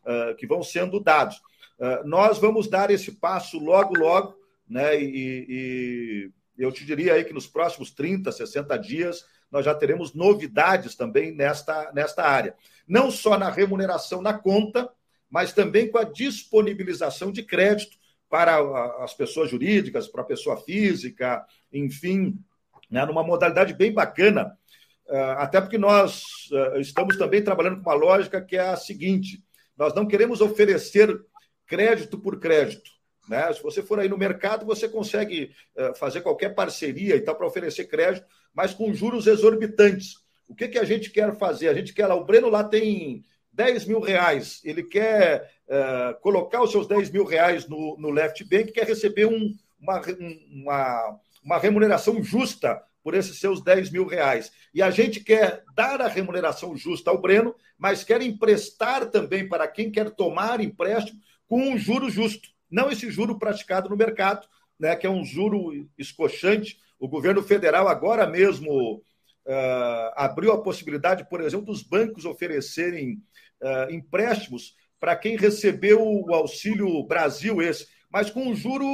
[0.03, 1.37] uh, que vão sendo dados.
[1.79, 4.35] Uh, nós vamos dar esse passo logo, logo,
[4.67, 4.99] né?
[4.99, 10.13] E, e, eu te diria aí que nos próximos 30, 60 dias nós já teremos
[10.13, 12.55] novidades também nesta, nesta área.
[12.87, 14.89] Não só na remuneração na conta,
[15.29, 17.97] mas também com a disponibilização de crédito
[18.29, 18.57] para
[19.03, 22.37] as pessoas jurídicas, para a pessoa física, enfim,
[22.89, 24.57] né, numa modalidade bem bacana,
[25.07, 29.43] eh, até porque nós eh, estamos também trabalhando com uma lógica que é a seguinte:
[29.77, 31.17] nós não queremos oferecer
[31.65, 32.96] crédito por crédito.
[33.27, 33.51] Né?
[33.53, 37.47] Se você for aí no mercado, você consegue eh, fazer qualquer parceria e tal para
[37.47, 40.15] oferecer crédito, mas com juros exorbitantes.
[40.47, 41.67] O que, que a gente quer fazer?
[41.67, 46.71] A gente quer o Breno lá tem 10 mil reais, ele quer uh, colocar os
[46.71, 50.01] seus 10 mil reais no, no Left Bank, quer receber um, uma,
[50.51, 54.51] uma, uma remuneração justa por esses seus 10 mil reais.
[54.73, 59.67] E a gente quer dar a remuneração justa ao Breno, mas quer emprestar também para
[59.67, 62.49] quem quer tomar empréstimo com um juro justo.
[62.69, 64.47] Não esse juro praticado no mercado,
[64.79, 66.79] né, que é um juro escochante.
[66.99, 69.01] O governo federal agora mesmo
[69.47, 73.21] uh, abriu a possibilidade, por exemplo, dos bancos oferecerem
[73.61, 78.85] uh, empréstimos para quem recebeu o Auxílio Brasil esse, mas com um juro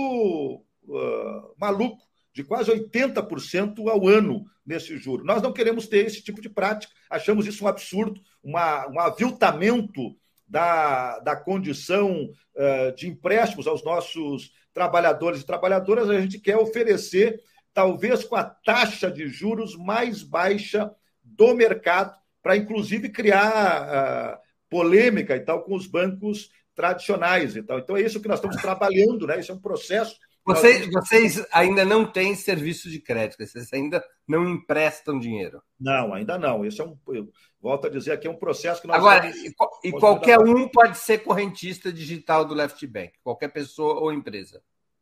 [0.84, 2.02] uh, maluco
[2.34, 5.24] de quase 80% ao ano nesse juro.
[5.24, 10.16] Nós não queremos ter esse tipo de prática, achamos isso um absurdo, uma, um aviltamento
[10.54, 17.42] da, da condição uh, de empréstimos aos nossos trabalhadores e trabalhadoras, a gente quer oferecer,
[17.74, 24.38] talvez com a taxa de juros mais baixa do mercado, para inclusive criar uh,
[24.70, 27.80] polêmica e tal com os bancos tradicionais e tal.
[27.80, 29.40] Então é isso que nós estamos trabalhando, né?
[29.40, 34.48] Isso é um processo vocês, vocês ainda não têm serviço de crédito, vocês ainda não
[34.50, 35.64] emprestam dinheiro.
[35.80, 36.66] Não, ainda não.
[36.66, 36.98] Isso é um.
[37.62, 38.98] volto a dizer aqui, é um processo que nós.
[38.98, 39.54] Agora, e,
[39.86, 44.62] e qualquer um pode ser correntista digital do Left Bank, qualquer pessoa ou empresa.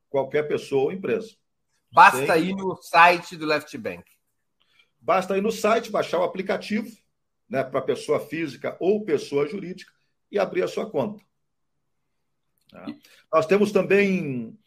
[0.10, 1.36] Qualquer pessoa ou empresa.
[1.91, 4.04] Basta ir no site do Left Bank.
[4.99, 6.95] Basta ir no site, baixar o aplicativo,
[7.49, 9.91] né, para pessoa física ou pessoa jurídica,
[10.32, 11.23] e abrir a sua conta.
[12.69, 12.86] Tá?
[13.34, 14.58] Nós temos também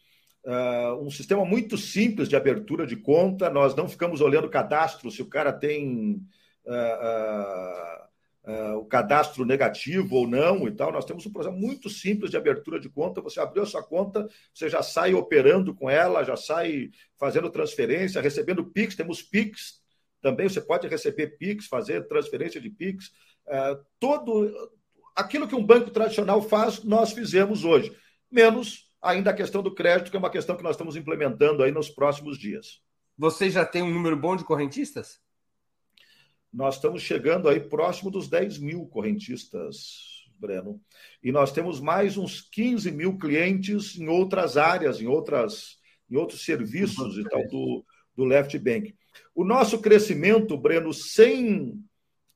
[0.45, 3.49] Uh, um sistema muito simples de abertura de conta.
[3.49, 6.21] Nós não ficamos olhando o cadastro, se o cara tem
[6.67, 10.91] uh, uh, o cadastro negativo ou não e tal.
[10.91, 13.21] Nós temos um processo muito simples de abertura de conta.
[13.21, 18.21] Você abriu a sua conta, você já sai operando com ela, já sai fazendo transferência,
[18.21, 18.95] recebendo PIX.
[18.95, 19.81] Temos PIX
[20.21, 23.11] também, você pode receber PIX, fazer transferência de PIX.
[23.99, 24.51] todo
[25.15, 27.95] aquilo que um banco tradicional faz, nós fizemos hoje,
[28.29, 31.71] menos ainda a questão do crédito, que é uma questão que nós estamos implementando aí
[31.71, 32.81] nos próximos dias.
[33.17, 35.21] Você já tem um número bom de correntistas?
[36.51, 40.81] Nós estamos chegando aí próximo dos 10 mil correntistas, Breno.
[41.23, 45.77] E nós temos mais uns 15 mil clientes em outras áreas, em, outras,
[46.09, 48.95] em outros serviços e tal do, do Left Bank.
[49.33, 51.71] O nosso crescimento, Breno, sem,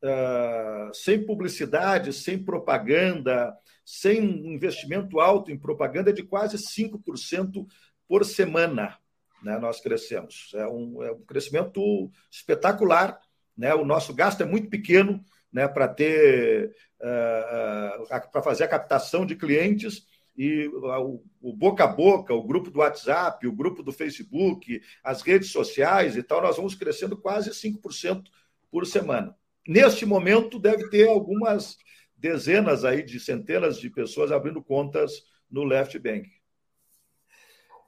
[0.04, 3.54] uh, sem publicidade, sem propaganda,
[3.92, 4.20] sem
[4.54, 7.66] investimento alto em propaganda, de quase 5%
[8.08, 9.00] por semana.
[9.42, 10.52] Né, nós crescemos.
[10.54, 13.20] É um, é um crescimento espetacular.
[13.58, 13.74] Né?
[13.74, 16.72] O nosso gasto é muito pequeno né, para ter
[17.02, 20.06] uh, uh, para fazer a captação de clientes
[20.38, 25.24] e o, o, boca a boca, o grupo do WhatsApp, o grupo do Facebook, as
[25.24, 28.26] redes sociais e tal, nós vamos crescendo quase 5%
[28.70, 29.36] por semana.
[29.68, 31.76] Neste momento, deve ter algumas
[32.20, 36.30] dezenas aí de centenas de pessoas abrindo contas no Left Bank.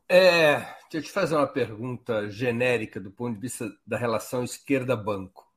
[0.07, 5.47] É, deixa eu te fazer uma pergunta genérica do ponto de vista da relação esquerda-banco.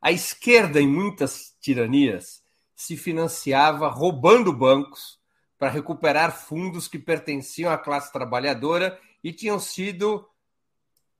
[0.00, 2.42] A esquerda, em muitas tiranias,
[2.74, 5.20] se financiava roubando bancos
[5.58, 10.26] para recuperar fundos que pertenciam à classe trabalhadora e tinham sido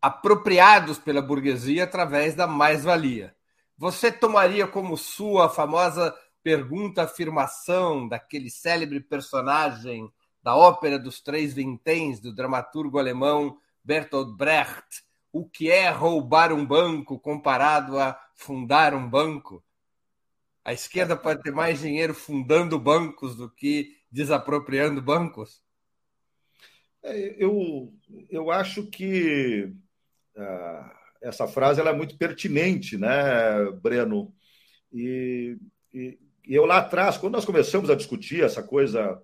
[0.01, 3.37] apropriados pela burguesia através da mais-valia.
[3.77, 10.11] Você tomaria como sua a famosa pergunta afirmação daquele célebre personagem
[10.43, 16.65] da ópera dos três vinténs do dramaturgo alemão Bertolt Brecht, o que é roubar um
[16.65, 19.63] banco comparado a fundar um banco?
[20.65, 25.63] A esquerda pode ter mais dinheiro fundando bancos do que desapropriando bancos?
[27.03, 27.95] É, eu,
[28.29, 29.73] eu acho que
[30.37, 30.91] uh,
[31.23, 34.35] essa frase ela é muito pertinente, né, Breno?
[34.93, 35.57] E,
[35.95, 36.19] e,
[36.51, 39.23] e, eu lá atrás, quando nós começamos a discutir essa coisa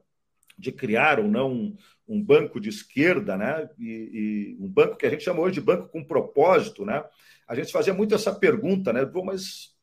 [0.57, 1.77] de criar ou não
[2.09, 3.69] um, banco de esquerda, né?
[3.79, 7.05] E, e, um banco que a gente chama hoje de banco com propósito, né?
[7.49, 9.05] A gente fazia muito essa pergunta, né?
[9.05, 9.75] Bom, mas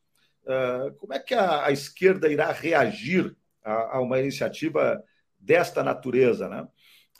[0.45, 5.03] uh, como é que a, a, esquerda irá reagir a, a, uma iniciativa
[5.37, 6.65] desta natureza, né?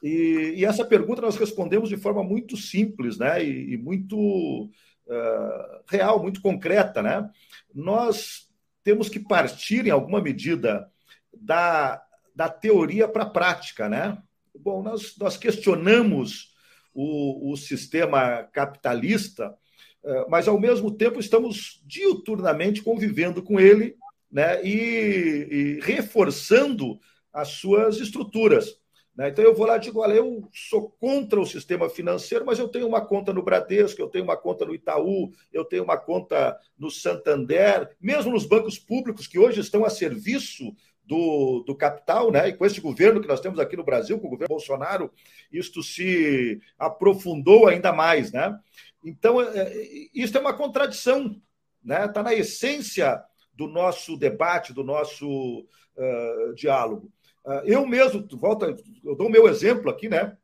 [0.01, 3.43] E, e, essa pergunta nós respondemos de forma muito simples, né?
[3.43, 7.29] E, e muito uh, real, muito concreta, né?
[7.73, 8.49] Nós
[8.84, 10.89] temos que partir, em alguma medida,
[11.34, 12.04] da,
[12.36, 14.17] da teoria para a prática, né?
[14.56, 16.54] Bom, nós, nós questionamos
[16.93, 19.56] o, o sistema capitalista,
[20.04, 23.96] eh, mas ao mesmo tempo estamos diuturnamente convivendo com ele
[24.32, 27.00] né, e, e reforçando
[27.32, 28.78] as suas estruturas.
[29.15, 29.30] Né?
[29.30, 32.67] Então eu vou lá e digo: olha, eu sou contra o sistema financeiro, mas eu
[32.67, 36.58] tenho uma conta no Bradesco, eu tenho uma conta no Itaú, eu tenho uma conta
[36.78, 42.49] no Santander, mesmo nos bancos públicos que hoje estão a serviço do, do capital, né?
[42.49, 45.12] E com esse governo que nós temos aqui no Brasil, com o governo Bolsonaro,
[45.52, 48.58] isto se aprofundou ainda mais, né?
[49.04, 51.39] Então, é, é, isso é uma contradição,
[51.84, 52.06] né?
[52.06, 53.21] Está na essência
[53.54, 57.12] do nosso debate, do nosso uh, diálogo.
[57.45, 60.38] Uh, eu mesmo, volta, eu dou o meu exemplo aqui, né?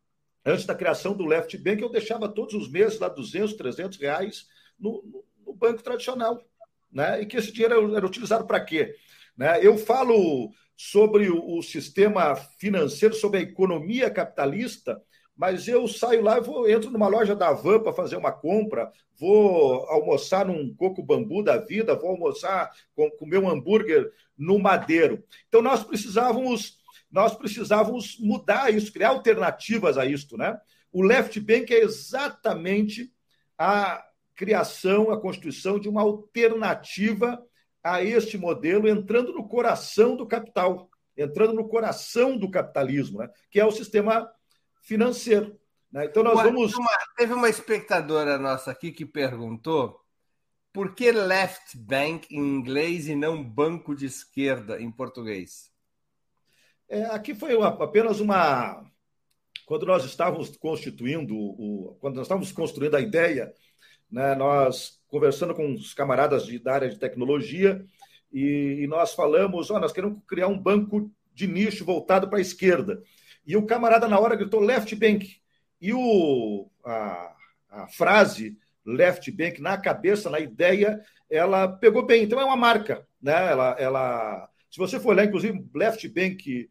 [0.46, 4.48] Antes da criação do Left Bank, eu deixava todos os meses lá 200, 300 reais
[4.80, 6.42] no, no banco tradicional,
[6.92, 7.22] né?
[7.22, 8.96] E que esse dinheiro era utilizado para quê?
[9.38, 9.66] Né?
[9.66, 15.02] Eu falo sobre o, sistema financeiro, sobre a economia capitalista,
[15.36, 19.86] mas eu saio lá vou, entro numa loja da Van para fazer uma compra, vou
[19.90, 25.24] almoçar num coco bambu da vida, vou almoçar, com, comer um hambúrguer no madeiro.
[25.48, 26.79] Então nós precisávamos,
[27.12, 30.60] nós precisávamos mudar isso, criar alternativas a isto, né?
[30.92, 33.12] O left bank é exatamente
[33.58, 34.04] a
[34.36, 37.44] criação, a constituição de uma alternativa
[37.84, 43.30] a este modelo, entrando no coração do capital, entrando no coração do capitalismo, né?
[43.50, 44.30] que é o sistema
[44.82, 45.60] financeiro.
[45.92, 46.06] Né?
[46.06, 46.74] Então, nós vamos.
[46.74, 50.00] Uma, teve uma espectadora nossa aqui que perguntou
[50.72, 55.72] por que left bank em inglês e não banco de esquerda em português?
[56.90, 58.84] É, aqui foi uma, apenas uma.
[59.66, 63.54] Quando nós estávamos constituindo, o, quando nós estávamos construindo a ideia,
[64.12, 67.86] né, nós conversando com os camaradas de, da área de tecnologia
[68.34, 72.42] e, e nós falamos: oh, nós queremos criar um banco de nicho voltado para a
[72.42, 73.04] esquerda.
[73.46, 75.40] E o camarada, na hora, gritou left bank.
[75.80, 77.36] E o, a,
[77.70, 81.00] a frase left bank, na cabeça, na ideia,
[81.30, 82.24] ela pegou bem.
[82.24, 83.08] Então, é uma marca.
[83.22, 83.52] Né?
[83.52, 86.68] Ela, ela, se você for olhar, inclusive, left bank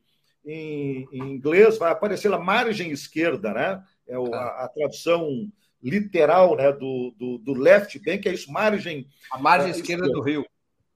[0.48, 3.84] em, em inglês, vai aparecer a margem esquerda, né?
[4.06, 5.50] É o, a, a tradução
[5.82, 9.06] literal né, do, do, do left bank, é isso, margem.
[9.30, 10.44] A margem é, esquerda do rio.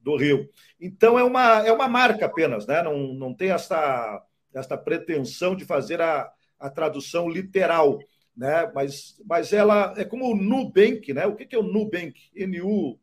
[0.00, 0.48] Do rio.
[0.80, 2.82] Então é uma, é uma marca apenas, né?
[2.82, 7.98] não, não tem essa, essa pretensão de fazer a, a tradução literal.
[8.34, 8.70] Né?
[8.74, 11.26] Mas, mas ela é como o Nubank, né?
[11.26, 12.14] O que é o Nubank?
[12.34, 12.98] NU uh,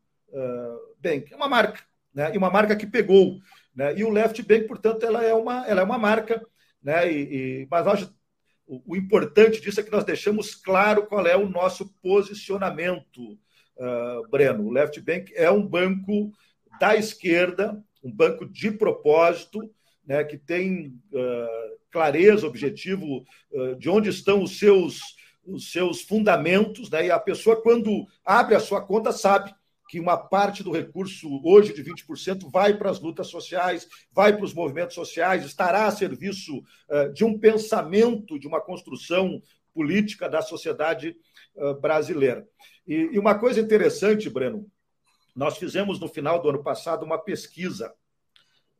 [1.00, 1.32] Bank.
[1.32, 2.32] É uma marca, né?
[2.34, 3.40] E uma marca que pegou.
[3.76, 3.98] Né?
[3.98, 6.42] E o Left Bank, portanto, ela é uma, ela é uma marca,
[6.82, 7.12] né?
[7.12, 8.10] E, e, mas nós
[8.70, 13.34] o, importante disso é que nós deixamos claro qual é o nosso posicionamento,
[13.78, 14.68] uh, Breno.
[14.68, 16.32] O Left Bank é um banco
[16.80, 19.70] da esquerda, um banco de propósito,
[20.06, 25.00] né, que tem uh, clareza, objetivo uh, de onde estão os seus,
[25.44, 29.52] os seus fundamentos, né, e a pessoa, quando abre a sua conta, sabe
[29.89, 34.45] que uma parte do recurso, hoje de 20%, vai para as lutas sociais, vai para
[34.45, 39.41] os movimentos sociais, estará a serviço uh, de um pensamento, de uma construção
[39.73, 41.17] política da sociedade
[41.56, 42.47] uh, brasileira.
[42.88, 44.69] E, uma coisa interessante, Breno,
[45.35, 47.92] nós fizemos no final do ano passado uma pesquisa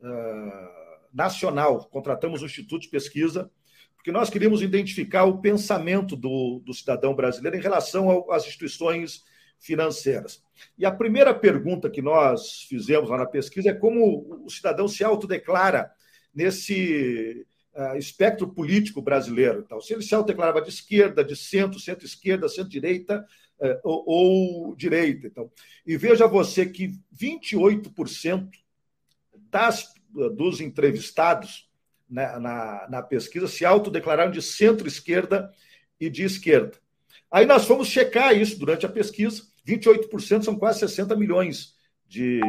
[0.02, 3.50] uh, nacional, contratamos o Instituto de Pesquisa,
[3.96, 9.24] porque nós queríamos identificar o pensamento do, do cidadão brasileiro em relação ao, às instituições
[9.60, 10.42] financeiras.
[10.78, 15.04] E a primeira pergunta que nós fizemos lá na pesquisa é como o cidadão se
[15.04, 15.92] autodeclara
[16.34, 19.64] nesse uh, espectro político brasileiro.
[19.66, 23.26] Então, se ele se autodeclarava de esquerda, de centro, centro-esquerda, centro-direita
[23.60, 25.28] uh, ou, ou, direita.
[25.28, 25.52] Então,
[25.86, 28.50] e veja você que 28%
[29.50, 29.94] das,
[30.36, 31.70] dos entrevistados
[32.10, 35.52] na, na, na pesquisa se autodeclararam de centro-esquerda
[36.00, 36.78] e de esquerda.
[37.32, 39.44] Aí nós fomos checar isso durante a pesquisa.
[39.68, 41.76] 28% são quase 60 milhões
[42.08, 42.40] de,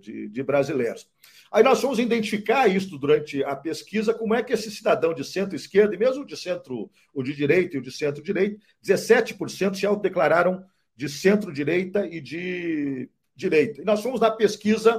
[0.00, 1.08] de, de brasileiros.
[1.50, 5.94] Aí nós fomos identificar isso durante a pesquisa, como é que esse cidadão de centro-esquerda,
[5.94, 10.64] e mesmo de centro, o de direita e o de centro-direita, 17% se autodeclararam
[10.96, 13.80] de centro-direita e de direita.
[13.80, 14.98] E nós fomos na pesquisa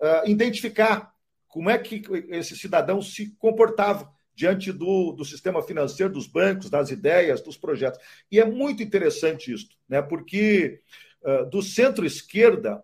[0.00, 1.12] uh, identificar
[1.48, 6.90] como é que esse cidadão se comportava diante do, do sistema financeiro, dos bancos, das
[6.90, 8.00] ideias, dos projetos.
[8.30, 10.00] E é muito interessante isso, né?
[10.00, 10.80] porque
[11.22, 12.82] uh, do centro-esquerda,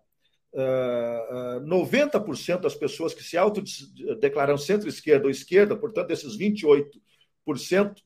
[0.52, 6.92] uh, uh, 90% das pessoas que se autodeclaram centro-esquerda ou esquerda, portanto, desses 28%,
[7.96, 8.02] uh,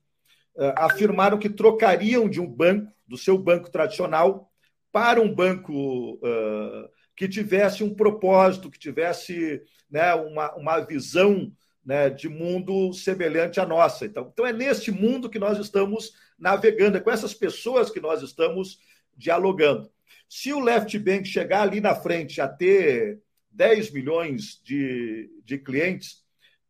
[0.77, 4.51] afirmaram que trocariam de um banco, do seu banco tradicional,
[4.91, 11.53] para um banco uh, que tivesse um propósito, que tivesse né, uma, uma visão
[11.85, 14.07] né, de mundo semelhante à nossa.
[14.07, 18.23] Então, então, é neste mundo que nós estamos navegando, é com essas pessoas que nós
[18.23, 18.79] estamos
[19.17, 19.91] dialogando.
[20.29, 23.21] Se o Left Bank chegar ali na frente a ter
[23.51, 26.25] 10 milhões de, de clientes,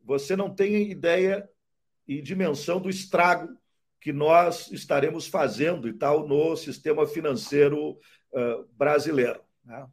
[0.04, 1.48] você não tem ideia
[2.06, 3.56] e dimensão do estrago
[4.00, 7.92] que nós estaremos fazendo e tal no sistema financeiro
[8.32, 9.40] uh, brasileiro.
[9.64, 9.86] Né?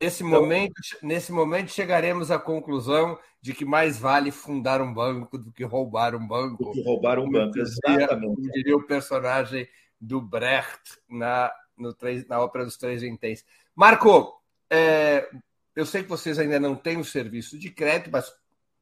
[0.00, 0.72] Nesse, então, momento,
[1.02, 6.14] nesse momento, chegaremos à conclusão de que mais vale fundar um banco do que roubar
[6.14, 6.64] um banco.
[6.64, 8.34] Do que roubar um banco, exatamente.
[8.34, 9.68] Como diria o personagem
[10.00, 11.94] do Brecht na, no,
[12.26, 13.44] na ópera dos Três Vinténs.
[13.76, 14.40] Marco,
[14.70, 15.28] é,
[15.76, 18.32] eu sei que vocês ainda não têm o serviço de crédito, mas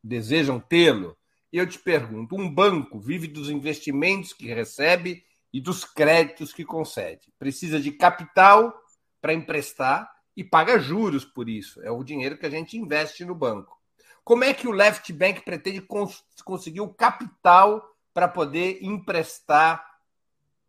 [0.03, 1.17] desejam tê-lo.
[1.53, 6.65] E eu te pergunto: um banco vive dos investimentos que recebe e dos créditos que
[6.65, 7.33] concede.
[7.39, 8.73] Precisa de capital
[9.21, 10.09] para emprestar
[10.39, 11.83] e paga juros por isso.
[11.83, 13.77] É o dinheiro que a gente investe no banco.
[14.23, 17.85] Como é que o Left Bank pretende cons conseguir o capital
[18.15, 19.85] para poder emprestar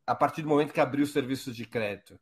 [0.07, 2.19] a partir do momento que abrir os serviços de crédito?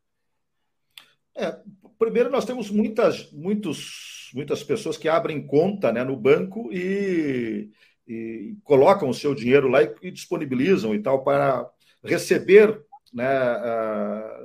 [1.34, 1.58] É,
[1.98, 7.70] primeiro, nós temos muitas, muitos, muitas pessoas que abrem conta né, no banco e,
[8.06, 11.66] e colocam o seu dinheiro lá e, e disponibilizam e tal para
[12.04, 13.26] receber né,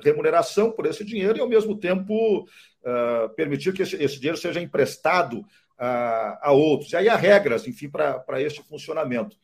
[0.03, 4.61] remuneração por esse dinheiro e, ao mesmo tempo, uh, permitir que esse, esse, dinheiro seja
[4.61, 6.91] emprestado uh, a outros.
[6.91, 9.35] E aí há regras, enfim, para este funcionamento.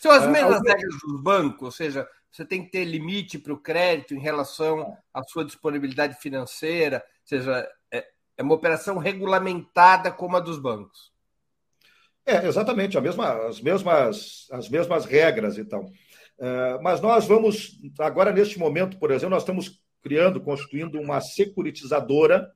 [0.00, 3.52] São as ah, mesmas regras dos bancos, ou seja, você tem que ter limite para
[3.52, 8.06] o crédito em relação à sua disponibilidade financeira, ou seja, é,
[8.36, 11.12] é uma operação regulamentada como a dos bancos.
[12.24, 15.62] É, exatamente, a mesma, as, mesmas, as mesmas regras e.
[15.62, 15.90] Uh,
[16.82, 22.48] mas nós vamos, agora neste momento, por exemplo, nós estamos criando, constituindo uma securitizadora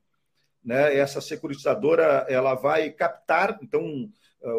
[0.63, 0.97] né?
[0.97, 4.09] Essa securitizadora ela vai captar, então,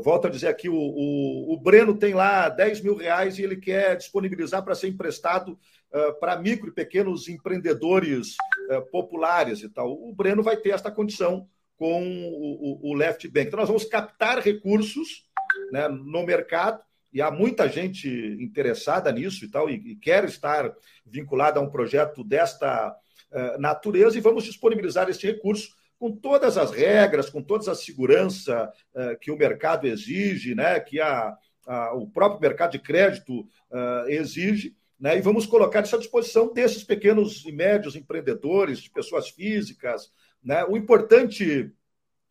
[0.03, 3.57] volto a dizer aqui, o, o, o Breno tem lá 10 mil reais e ele
[3.57, 5.59] quer disponibilizar para ser emprestado
[5.93, 8.37] uh, para micro e pequenos empreendedores
[8.71, 9.93] uh, populares e tal.
[9.93, 13.49] O Breno vai ter esta condição com o, o, Left Bank.
[13.49, 15.27] Então, nós vamos captar recursos
[15.73, 16.81] né, no mercado
[17.15, 18.09] e há muita gente
[18.41, 20.75] interessada nisso e tal, e, e quer estar
[21.07, 22.95] vinculada a um projeto desta
[23.31, 28.69] uh, natureza, e vamos disponibilizar este recurso com todas as regras, com toda a segurança
[28.93, 31.37] uh, que o mercado exige, né, que a,
[31.67, 36.53] a, o próprio mercado de crédito uh, exige, né, e vamos colocar isso à disposição
[36.53, 40.11] desses pequenos e médios empreendedores, de pessoas físicas.
[40.43, 40.65] Né.
[40.65, 41.71] O importante,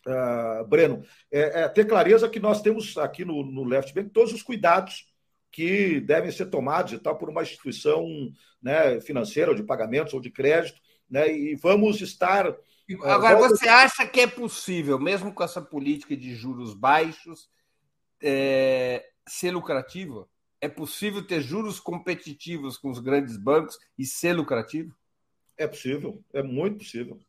[0.07, 4.33] uh, Breno, é, é, ter clareza que nós temos aqui no, no Left Bank todos
[4.33, 5.11] os cuidados
[5.51, 8.07] que devem ser tomados e tal por uma instituição
[8.61, 12.47] né, financeira ou de pagamentos ou de crédito, né, e vamos estar
[12.89, 17.49] é, Agora, você acha que é possível, mesmo com essa política de juros baixos,
[18.21, 20.29] é, ser lucrativo?
[20.59, 24.93] É possível ter juros competitivos com os grandes bancos e ser lucrativo?
[25.57, 27.19] É possível, é muito possível.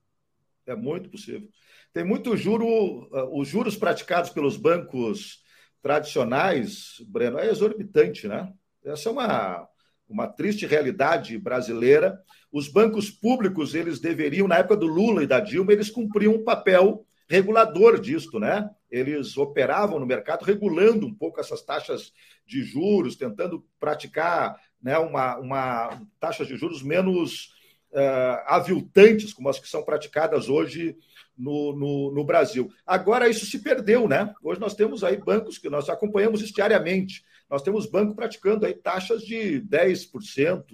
[0.66, 1.48] É muito possível.
[1.94, 5.44] Tem muito juro, uh, os juros praticados pelos bancos
[5.80, 8.52] tradicionais, Breno, é exorbitante, né?
[8.84, 9.68] Essa é uma,
[10.08, 12.18] uma triste realidade brasileira.
[12.50, 16.42] Os bancos públicos, eles deveriam, na época do Lula e da Dilma, eles cumpriam um
[16.42, 18.68] papel regulador disto, né?
[18.90, 22.12] Eles operavam no mercado regulando um pouco essas taxas
[22.44, 27.54] de juros, tentando praticar né, uma, uma taxas de juros menos
[27.92, 30.96] uh, aviltantes, como as que são praticadas hoje
[31.36, 32.70] no, no, no, Brasil.
[32.86, 34.32] Agora isso se perdeu, né?
[34.42, 37.24] Hoje nós temos aí bancos que nós acompanhamos isso diariamente.
[37.50, 40.64] Nós temos banco praticando aí taxas de 10%,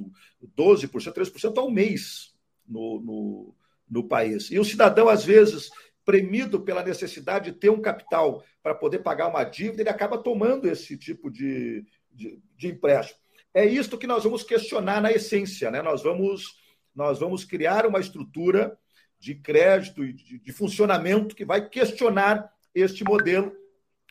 [0.56, 2.34] 12%, 13% ao mês
[2.66, 3.54] no, no,
[3.88, 4.50] no país.
[4.50, 5.70] E o cidadão, às vezes,
[6.04, 10.66] premido pela necessidade de ter um capital para poder pagar uma dívida, ele acaba tomando
[10.68, 13.18] esse tipo de, de, de empréstimo.
[13.52, 15.70] é isto que nós vamos questionar na essência.
[15.70, 15.82] Né?
[15.82, 16.56] Nós, vamos,
[16.94, 18.78] nós vamos criar uma estrutura
[19.20, 23.52] de crédito e de, de funcionamento que vai questionar este modelo,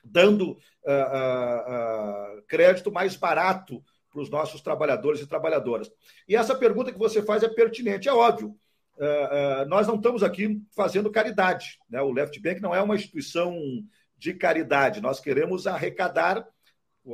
[0.04, 5.92] dando uh, uh, uh, crédito mais barato para os nossos trabalhadores e trabalhadoras.
[6.28, 8.56] E essa pergunta que você faz é pertinente, é óbvio.
[9.68, 11.80] nós não estamos aqui fazendo caridade.
[11.88, 12.02] Né?
[12.02, 13.56] O Left Bank não é uma instituição
[14.18, 15.00] de caridade.
[15.00, 16.44] Nós queremos arrecadar.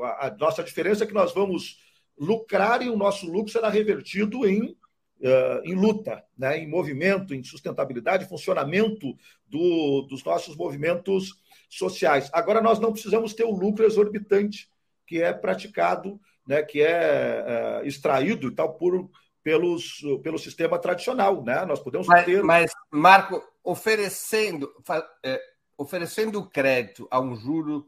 [0.02, 1.78] A, a nossa diferença é que nós vamos
[2.18, 4.76] lucrar e o nosso lucro será revertido em
[5.18, 9.16] Uh, em luta, né, em movimento, em sustentabilidade, funcionamento
[9.48, 12.30] do, dos nossos movimentos sociais.
[12.34, 14.70] Agora, nós não precisamos ter o lucro exorbitante
[15.08, 19.10] que é praticado, né, que é uh, extraído e tal por,
[19.42, 21.44] pelos, pelo sistema tradicional.
[21.44, 21.66] Né?
[21.66, 22.44] Nós podemos mas, ter.
[22.44, 24.72] Mas, Marco, oferecendo,
[25.24, 25.42] é,
[25.78, 27.88] oferecendo crédito a um juro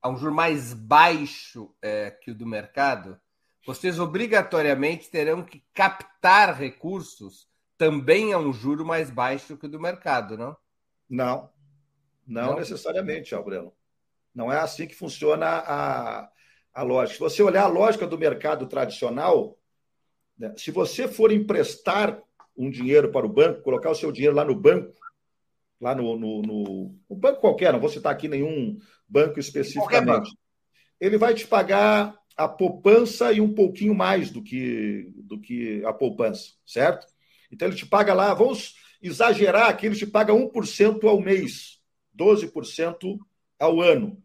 [0.00, 3.20] a um juro mais baixo é, que o do mercado,
[3.64, 7.48] vocês obrigatoriamente terão que captar recursos
[7.78, 10.56] também a um juro mais baixo que o do mercado, não?
[11.08, 11.50] Não,
[12.26, 12.56] não, não?
[12.56, 13.72] necessariamente, Albreno.
[14.34, 16.30] Não é assim que funciona a,
[16.72, 17.14] a lógica.
[17.14, 19.58] Se você olhar a lógica do mercado tradicional,
[20.38, 22.20] né, se você for emprestar
[22.56, 24.94] um dinheiro para o banco, colocar o seu dinheiro lá no banco,
[25.80, 30.38] lá no, no, no, no banco qualquer, não vou citar aqui nenhum banco especificamente, banco.
[31.00, 35.92] ele vai te pagar a poupança e um pouquinho mais do que, do que a
[35.92, 37.06] poupança, certo?
[37.50, 41.80] Então ele te paga lá, vamos exagerar aqui, ele te paga 1% ao mês,
[42.16, 43.18] 12%
[43.58, 44.22] ao ano.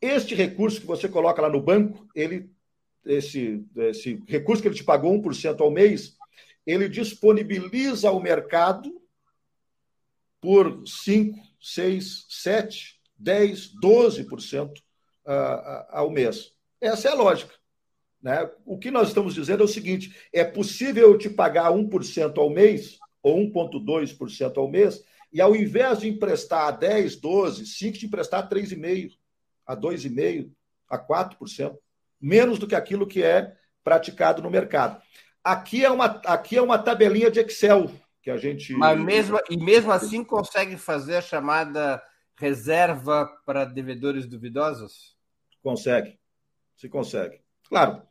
[0.00, 2.50] Este recurso que você coloca lá no banco, ele
[3.04, 6.16] esse, esse recurso que ele te pagou 1% ao mês,
[6.66, 9.00] ele disponibiliza ao mercado
[10.40, 14.72] por 5, 6, 7, 10, 12%
[15.90, 16.52] ao mês.
[16.82, 17.54] Essa é a lógica.
[18.20, 18.50] Né?
[18.66, 22.50] O que nós estamos dizendo é o seguinte: é possível eu te pagar 1% ao
[22.50, 28.06] mês, ou 1,2% ao mês, e ao invés de emprestar a 10, 12, 5, te
[28.06, 29.12] emprestar a 3,5%,
[29.64, 30.50] a 2,5%,
[30.90, 31.78] a 4%,
[32.20, 33.54] menos do que aquilo que é
[33.84, 35.00] praticado no mercado.
[35.42, 37.90] Aqui é uma, aqui é uma tabelinha de Excel
[38.22, 38.72] que a gente.
[38.74, 42.02] Mas mesmo, e mesmo assim consegue fazer a chamada
[42.36, 45.16] reserva para devedores duvidosos?
[45.60, 46.21] Consegue
[46.76, 47.40] se consegue.
[47.68, 48.02] Claro,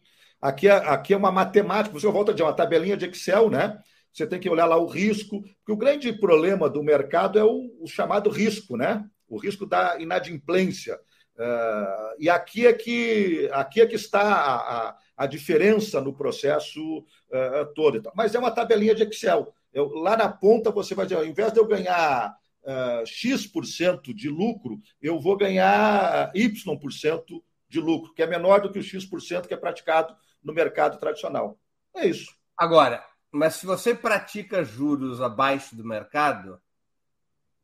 [0.42, 3.80] aqui é, aqui é uma matemática, você volta de uma tabelinha de Excel, né?
[4.12, 7.72] Você tem que olhar lá o risco, porque o grande problema do mercado é o,
[7.80, 9.06] o chamado risco, né?
[9.28, 11.00] O risco da inadimplência.
[11.36, 14.56] Uh, e aqui é que aqui é que está a,
[14.90, 18.02] a, a diferença no processo uh, todo.
[18.14, 19.54] Mas é uma tabelinha de Excel.
[19.74, 24.30] Eu, lá na ponta você vai dizer, ao invés de eu ganhar uh, X% de
[24.30, 29.54] lucro, eu vou ganhar Y% de lucro, que é menor do que o X% que
[29.54, 30.14] é praticado
[30.44, 31.58] no mercado tradicional.
[31.96, 32.36] É isso.
[32.58, 36.62] Agora, mas se você pratica juros abaixo do mercado,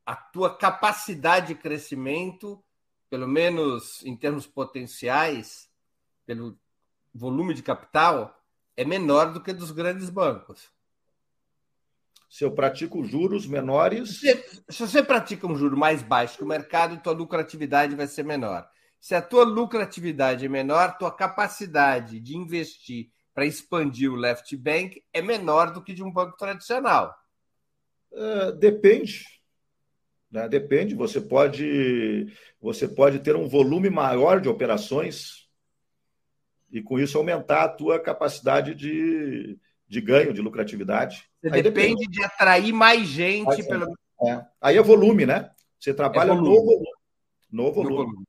[0.05, 2.63] a tua capacidade de crescimento,
[3.09, 5.69] pelo menos em termos potenciais,
[6.25, 6.57] pelo
[7.13, 8.41] volume de capital,
[8.77, 10.71] é menor do que dos grandes bancos.
[12.29, 14.21] Se eu pratico juros menores.
[14.21, 18.23] Se, se você pratica um juro mais baixo que o mercado, tua lucratividade vai ser
[18.23, 18.69] menor.
[19.07, 25.01] Se a tua lucratividade é menor, tua capacidade de investir para expandir o left bank
[25.13, 27.15] é menor do que de um banco tradicional.
[28.11, 29.23] Uh, depende.
[30.29, 30.49] Né?
[30.49, 30.93] Depende.
[30.93, 32.27] Você pode,
[32.59, 35.47] você pode ter um volume maior de operações
[36.69, 41.23] e com isso aumentar a tua capacidade de, de ganho, de lucratividade.
[41.45, 43.65] Aí depende, depende de atrair mais gente.
[43.65, 43.87] Pelo...
[44.27, 44.45] É.
[44.59, 45.49] Aí é volume, né?
[45.79, 46.49] Você trabalha é volume.
[46.49, 46.91] no volume.
[47.49, 47.89] No volume.
[47.89, 48.27] No volume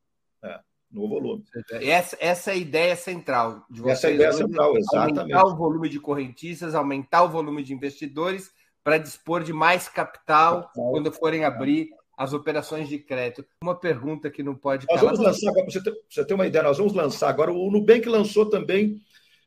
[0.90, 1.44] no volume.
[1.72, 3.98] Essa, essa é a ideia central de vocês.
[3.98, 5.18] Essa é a ideia central, exatamente.
[5.18, 8.50] Aumentar o volume de correntistas, aumentar o volume de investidores
[8.82, 13.44] para dispor de mais capital, capital quando forem abrir as operações de crédito.
[13.62, 14.86] Uma pergunta que não pode.
[14.90, 17.52] Nós vamos lançar agora, para você, você ter uma ideia, nós vamos lançar agora.
[17.52, 19.00] O Nubank lançou também.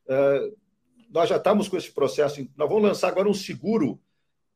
[0.06, 0.56] Uh,
[1.12, 2.48] nós já estamos com esse processo.
[2.56, 4.00] Nós vamos lançar agora um seguro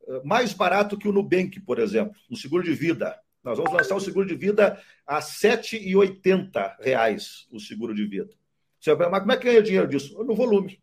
[0.04, 3.20] uh, mais barato que o Nubank, por exemplo, um seguro de vida.
[3.46, 8.32] Nós vamos lançar o seguro de vida a R$ 7,80 o seguro de vida.
[8.80, 10.18] Você vai, mas como é que ganha dinheiro disso?
[10.24, 10.82] No volume.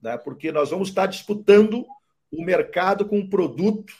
[0.00, 0.18] Né?
[0.18, 1.86] Porque nós vamos estar disputando
[2.30, 3.94] o mercado com um produto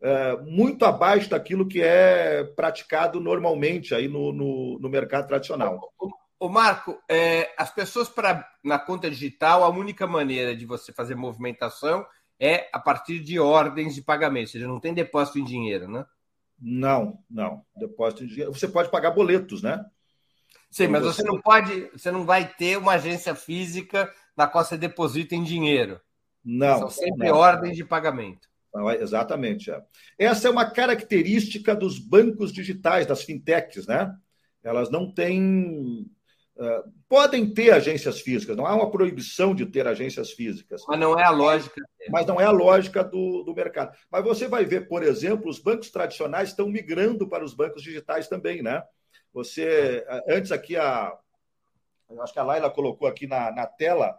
[0.00, 5.92] é, muito abaixo daquilo que é praticado normalmente aí no, no, no mercado tradicional.
[6.38, 11.16] O Marco, é, as pessoas para na conta digital, a única maneira de você fazer
[11.16, 12.06] movimentação
[12.38, 16.06] é a partir de ordens de pagamento, ou seja, não tem depósito em dinheiro, né?
[16.60, 17.64] Não, não.
[17.76, 18.52] Depósito de dinheiro.
[18.52, 19.84] Você pode pagar boletos, né?
[20.70, 24.76] Sim, mas você não pode, você não vai ter uma agência física na qual você
[24.76, 26.00] deposita em dinheiro.
[26.44, 26.78] Não.
[26.78, 27.36] São sempre não.
[27.36, 28.48] ordens de pagamento.
[28.72, 29.70] Não, é, exatamente.
[29.70, 29.82] É.
[30.18, 34.14] Essa é uma característica dos bancos digitais, das fintechs, né?
[34.62, 36.06] Elas não têm.
[36.60, 40.82] Uh, podem ter agências físicas, não há uma proibição de ter agências físicas.
[40.86, 41.80] Mas não é a lógica.
[42.10, 43.96] Mas não é a lógica do, do mercado.
[44.12, 48.28] Mas você vai ver, por exemplo, os bancos tradicionais estão migrando para os bancos digitais
[48.28, 48.82] também, né?
[49.32, 51.16] Você, antes aqui, a,
[52.20, 54.14] acho que a Laila colocou aqui na, na tela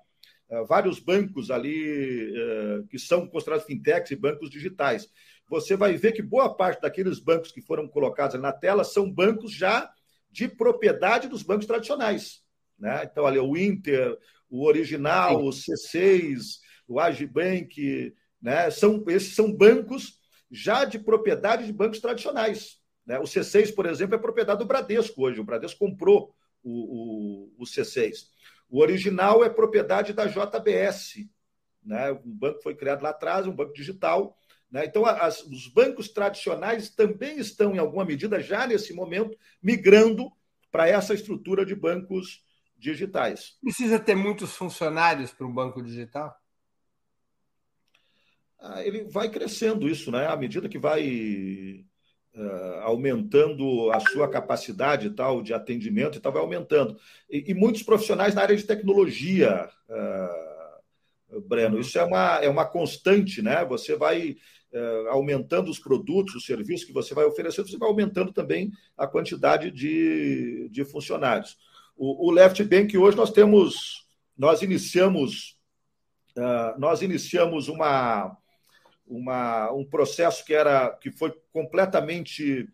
[0.50, 5.08] uh, vários bancos ali uh, que são considerados fintechs e bancos digitais.
[5.48, 9.54] Você vai ver que boa parte daqueles bancos que foram colocados na tela são bancos
[9.54, 9.92] já
[10.32, 12.42] de propriedade dos bancos tradicionais.
[12.80, 13.04] Né?
[13.04, 14.18] Então, ali, o Inter,
[14.50, 15.72] o Original, Sim.
[15.72, 16.40] o C6,
[16.88, 18.70] o Agibank, né?
[18.72, 20.20] são, esses são bancos
[20.50, 22.82] já de propriedade de bancos tradicionais.
[23.06, 23.20] Né?
[23.20, 25.40] O C6, por exemplo, é propriedade do Bradesco hoje.
[25.40, 28.26] O Bradesco comprou o, o, o C6.
[28.70, 31.28] O original é propriedade da JBS.
[31.84, 32.12] Né?
[32.12, 34.38] Um banco foi criado lá atrás, um banco digital.
[34.72, 34.86] Né?
[34.86, 40.32] Então, as, os bancos tradicionais também estão, em alguma medida, já nesse momento, migrando
[40.72, 42.44] para essa estrutura de bancos
[42.78, 43.58] digitais.
[43.62, 46.34] Precisa ter muitos funcionários para um banco digital?
[48.60, 50.28] Ah, ele vai crescendo isso, né?
[50.28, 51.84] À medida que vai
[52.34, 56.98] uh, aumentando a sua capacidade tal de atendimento e tal, vai aumentando.
[57.30, 62.66] E, e muitos profissionais na área de tecnologia, uh, Breno, isso é uma, é uma
[62.66, 63.66] constante, né?
[63.66, 64.38] Você vai
[65.10, 69.72] aumentando os produtos, os serviços que você vai oferecendo, você vai aumentando também a quantidade
[69.72, 71.58] de, de funcionários.
[71.96, 74.08] O, o Left Bank hoje nós temos,
[74.38, 75.58] nós iniciamos,
[76.78, 78.38] nós iniciamos uma
[79.12, 82.68] uma, um processo que era que foi completamente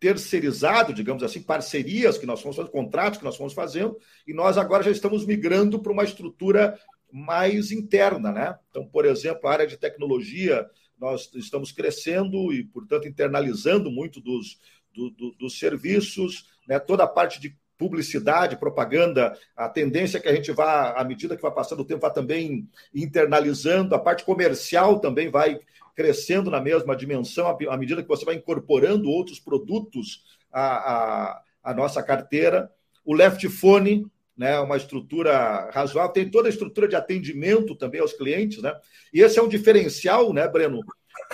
[0.00, 3.96] terceirizado, digamos assim, parcerias que nós fomos fazendo, contratos que nós fomos fazendo,
[4.26, 6.76] e nós agora já estamos migrando para uma estrutura
[7.12, 8.58] mais interna, né?
[8.70, 10.66] Então, por exemplo, a área de tecnologia,
[11.02, 14.60] nós estamos crescendo e, portanto, internalizando muito dos,
[14.94, 16.78] do, do, dos serviços, né?
[16.78, 21.34] toda a parte de publicidade, propaganda, a tendência é que a gente vá, à medida
[21.34, 25.58] que vai passando o tempo, vá também internalizando, a parte comercial também vai
[25.96, 30.22] crescendo na mesma dimensão à medida que você vai incorporando outros produtos
[30.52, 32.70] à, à, à nossa carteira.
[33.04, 34.06] O Left Phone,
[34.36, 38.74] né, uma estrutura razoável, tem toda a estrutura de atendimento também aos clientes, né?
[39.12, 40.80] E esse é um diferencial, né, Breno?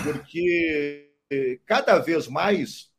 [0.02, 1.10] Porque
[1.66, 2.90] cada vez mais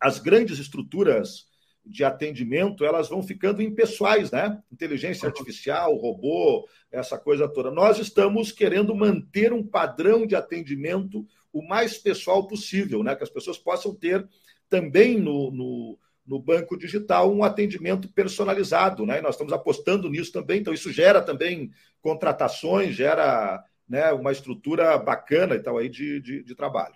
[0.00, 1.46] as grandes estruturas
[1.84, 4.58] de atendimento, elas vão ficando impessoais, né?
[4.72, 7.70] Inteligência artificial, robô, essa coisa toda.
[7.70, 13.14] Nós estamos querendo manter um padrão de atendimento o mais pessoal possível, né?
[13.14, 14.26] Que as pessoas possam ter
[14.68, 19.18] também no, no, no banco digital um atendimento personalizado, né?
[19.18, 21.70] E nós estamos apostando nisso também, então isso gera também
[22.00, 26.94] contratações, gera né, uma estrutura bacana e tal aí de, de, de trabalho.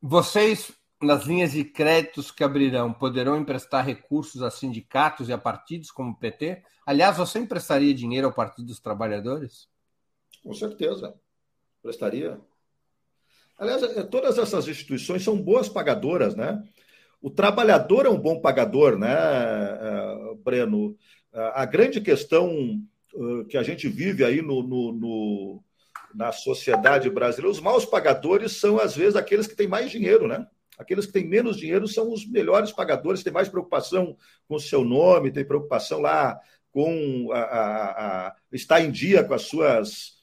[0.00, 0.72] Vocês
[1.02, 6.12] nas linhas de créditos que abrirão, poderão emprestar recursos a sindicatos e a partidos como
[6.12, 6.62] o PT?
[6.86, 9.68] Aliás, você emprestaria dinheiro ao Partido dos Trabalhadores?
[10.42, 11.14] Com certeza.
[11.82, 12.40] Prestaria.
[13.58, 16.62] Aliás, é, todas essas instituições são boas pagadoras, né?
[17.26, 20.96] O trabalhador é um bom pagador, né, é, Breno?
[21.32, 22.80] A grande questão
[23.48, 25.64] que a gente vive aí no, no, no
[26.14, 30.46] na sociedade brasileira, os maus pagadores são, às vezes, aqueles que têm mais dinheiro, né?
[30.78, 34.16] Aqueles que têm menos dinheiro são os melhores pagadores, têm mais preocupação
[34.46, 36.38] com o seu nome, têm preocupação lá
[36.70, 40.14] com a, a, a estar em dia com as suas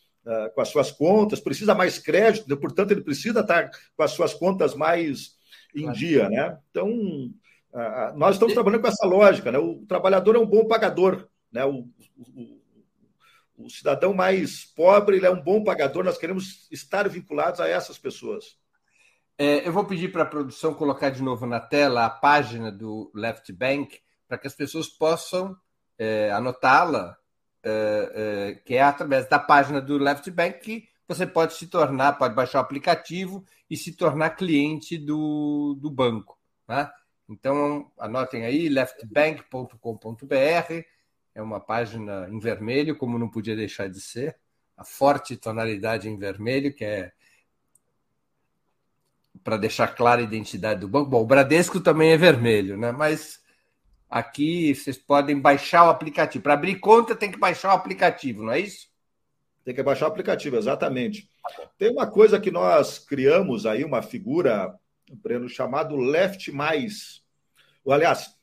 [0.56, 4.74] com as suas contas, precisa mais crédito, portanto ele precisa estar com as suas contas
[4.74, 5.36] mais
[5.76, 6.58] em dia, né?
[6.70, 6.90] Então
[8.16, 9.58] nós estamos trabalhando com essa lógica, né?
[9.58, 11.66] O trabalhador é um bom pagador, né?
[11.66, 12.62] O, o,
[13.58, 16.04] o cidadão mais pobre ele é um bom pagador.
[16.04, 18.58] Nós queremos estar vinculados a essas pessoas.
[19.38, 23.12] É, eu vou pedir para a produção colocar de novo na tela a página do
[23.16, 25.56] Left Bank para que as pessoas possam
[25.98, 27.18] é, anotá-la,
[27.64, 32.14] é, é, que é através da página do Left Bank que você pode se tornar,
[32.14, 33.44] pode baixar o aplicativo
[33.74, 36.38] e se tornar cliente do, do banco.
[36.68, 36.94] Tá?
[37.28, 40.84] Então, anotem aí, leftbank.com.br,
[41.34, 44.38] é uma página em vermelho, como não podia deixar de ser,
[44.78, 47.12] a forte tonalidade em vermelho, que é
[49.44, 51.10] para deixar clara a identidade do banco.
[51.10, 52.92] Bom, o Bradesco também é vermelho, né?
[52.92, 53.42] Mas
[54.08, 56.44] aqui vocês podem baixar o aplicativo.
[56.44, 58.88] Para abrir conta tem que baixar o aplicativo, não é isso?
[59.64, 61.30] Tem que baixar o aplicativo, exatamente.
[61.78, 64.74] Tem uma coisa que nós criamos aí, uma figura,
[65.12, 67.22] Breno, chamado Left Mais.
[67.88, 68.36] Aliás,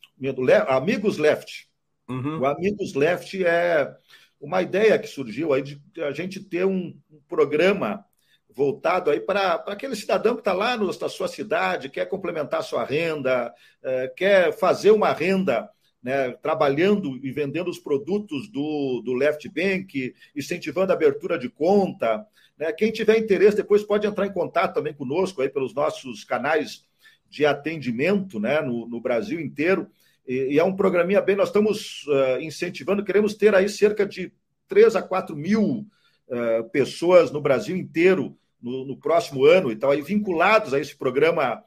[0.68, 1.68] Amigos Left.
[2.08, 2.40] Uhum.
[2.40, 3.94] O Amigos Left é
[4.40, 6.98] uma ideia que surgiu aí de a gente ter um,
[7.28, 8.04] programa
[8.48, 12.64] voltado aí para aquele cidadão que está lá no, na sua cidade, quer complementar a
[12.64, 15.70] sua renda, é, quer fazer uma renda
[16.02, 22.26] né, trabalhando e vendendo os produtos do, do Left Bank, incentivando a abertura de conta.
[22.58, 22.72] Né?
[22.72, 26.84] Quem tiver interesse, depois pode entrar em contato também conosco aí pelos nossos canais
[27.28, 29.88] de atendimento né, no, no Brasil inteiro.
[30.26, 34.32] E, e, é um programinha bem, nós estamos uh, incentivando, queremos ter aí cerca de
[34.68, 35.86] 3 a 4 mil
[36.28, 40.94] uh, pessoas no Brasil inteiro no, no, próximo ano e tal, aí vinculados a esse
[40.96, 41.62] programa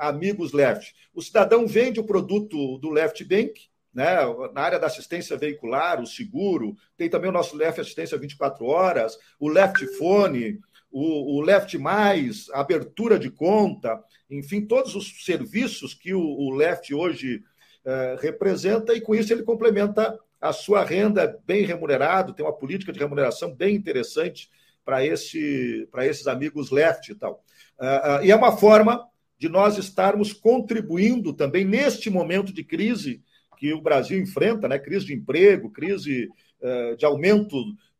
[0.00, 0.94] Amigos Left.
[1.14, 4.16] O cidadão vende o produto do Left Bank, né,
[4.52, 9.18] na área da assistência veicular, o seguro, tem também o nosso Left Assistência 24 Horas,
[9.40, 10.60] o Left Phone,
[10.90, 16.94] o, o Left Mais, abertura de conta, enfim, todos os serviços que o, o Left
[16.94, 17.42] hoje
[17.84, 22.92] uh, representa, e com isso ele complementa a sua renda bem remunerado, tem uma política
[22.92, 24.48] de remuneração bem interessante
[24.84, 27.44] para esse, esses amigos left e tal.
[27.78, 29.06] Uh, uh, e é uma forma
[29.38, 33.22] de nós estarmos contribuindo também neste momento de crise
[33.56, 34.78] que o Brasil enfrenta, né?
[34.78, 36.28] crise de emprego, crise
[36.60, 37.56] uh, de aumento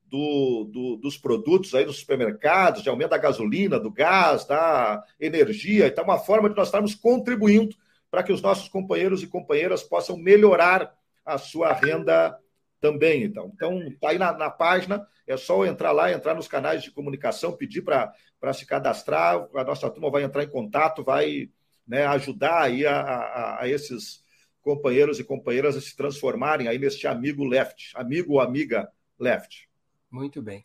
[0.06, 5.86] do, do, dos produtos aí nos supermercados, de aumento da gasolina, do gás, da energia.
[5.86, 7.76] Então, é uma forma de nós estarmos contribuindo
[8.10, 12.38] para que os nossos companheiros e companheiras possam melhorar a sua renda
[12.80, 13.24] também.
[13.24, 16.90] Então, então está aí na, na, página, é só entrar lá, entrar nos canais de
[16.90, 21.50] comunicação, pedir para se cadastrar, a nossa turma vai entrar em contato, vai
[21.86, 24.22] né, ajudar aí a, a, a, esses
[24.60, 29.68] companheiros e companheiras a se transformarem aí neste amigo left, amigo ou amiga left.
[30.10, 30.64] Muito bem.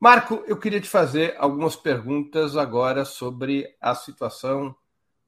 [0.00, 4.74] Marco, eu queria te fazer algumas perguntas agora sobre a situação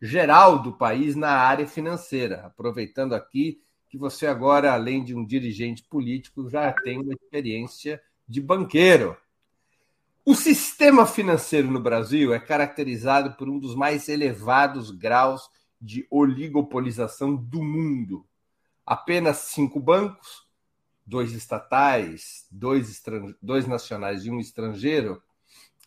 [0.03, 5.85] geral do país na área financeira, aproveitando aqui que você agora, além de um dirigente
[5.85, 9.17] político, já tem uma experiência de banqueiro.
[10.27, 17.37] O sistema financeiro no Brasil é caracterizado por um dos mais elevados graus de oligopolização
[17.37, 18.27] do mundo.
[18.87, 20.47] Apenas cinco bancos,
[21.05, 23.03] dois estatais, dois,
[23.43, 25.23] dois nacionais e um estrangeiro,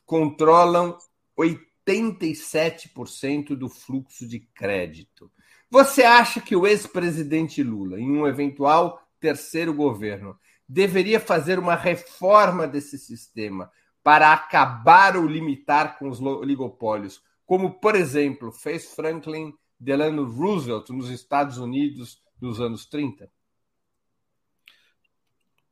[0.05, 0.95] controlam
[1.35, 5.31] 87% do fluxo de crédito.
[5.67, 10.37] Você acha que o ex-presidente Lula, em um eventual terceiro governo,
[10.69, 13.71] deveria fazer uma reforma desse sistema
[14.07, 21.09] para acabar ou limitar com os oligopólios, como, por exemplo, fez Franklin Delano Roosevelt nos
[21.09, 23.29] Estados Unidos nos anos 30?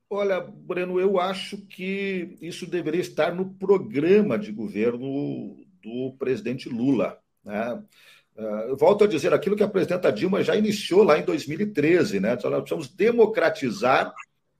[0.09, 7.17] Olha, Breno, eu acho que isso deveria estar no programa de governo do presidente Lula.
[7.41, 7.81] Né?
[8.35, 12.19] Uh, eu volto a dizer aquilo que a presidenta Dilma já iniciou lá em 2013,
[12.19, 12.31] né?
[12.31, 14.13] Nós precisamos democratizar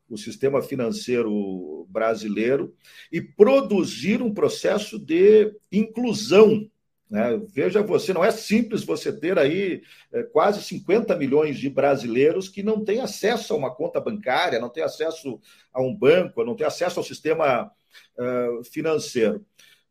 [0.10, 2.74] o sistema financeiro brasileiro
[3.12, 6.70] e produzir um processo de inclusão.
[7.10, 7.42] Né?
[7.54, 9.82] Veja você, não é simples você ter aí
[10.12, 14.70] é, quase 50 milhões de brasileiros que não têm acesso a uma conta bancária, não
[14.70, 15.40] têm acesso
[15.74, 17.72] a um banco, não têm acesso ao sistema
[18.18, 19.46] uh, financeiro.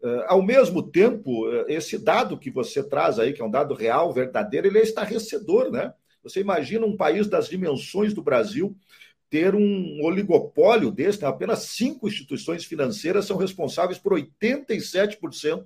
[0.05, 3.75] Eh, ao mesmo tempo, eh, esse dado que você traz aí, que é um dado
[3.75, 5.95] real, verdadeiro, ele é estarrecedor, né?
[6.23, 8.77] Você imagina um país das dimensões do Brasil
[9.35, 15.65] ter um oligopólio desse, apenas cinco instituições financeiras são responsáveis por 87%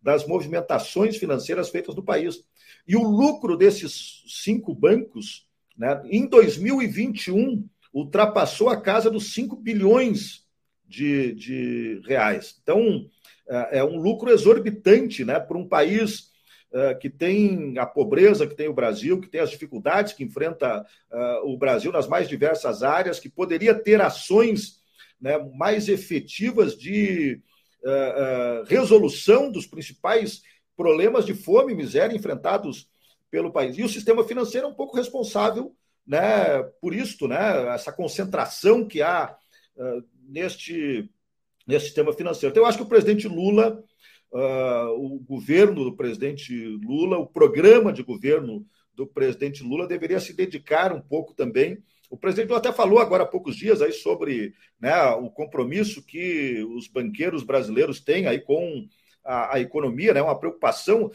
[0.00, 2.42] das movimentações financeiras feitas no país.
[2.88, 5.46] E o lucro desses cinco bancos,
[5.76, 10.46] né, em 2021, ultrapassou a casa dos 5 bilhões
[10.88, 12.58] de, de reais.
[12.62, 13.06] Então,
[13.46, 16.29] é, é um lucro exorbitante né, para um país
[16.72, 20.84] uh, que tem a pobreza que tem o Brasil, que tem as dificuldades que enfrenta
[21.10, 24.80] uh, o Brasil nas mais diversas áreas, que poderia ter ações
[25.20, 27.40] né, mais efetivas de
[27.82, 30.42] uh, resolução dos principais
[30.76, 32.88] problemas de fome e miséria enfrentados
[33.30, 33.76] pelo país.
[33.76, 35.74] E o sistema financeiro é um pouco responsável
[36.06, 39.36] né, por isto, né, essa concentração que há
[40.26, 41.08] neste,
[41.66, 42.52] nesse sistema financeiro.
[42.52, 43.82] Então, eu acho que o presidente Lula,
[44.32, 50.34] uh, o governo do presidente Lula, o programa de governo do presidente Lula deveria se
[50.34, 51.78] dedicar um pouco também.
[52.10, 56.62] O presidente Lula até falou agora há poucos dias aí sobre né, o compromisso que
[56.76, 58.86] os banqueiros brasileiros têm aí com
[59.30, 60.20] a, a, economia, né?
[60.20, 61.12] uma preocupação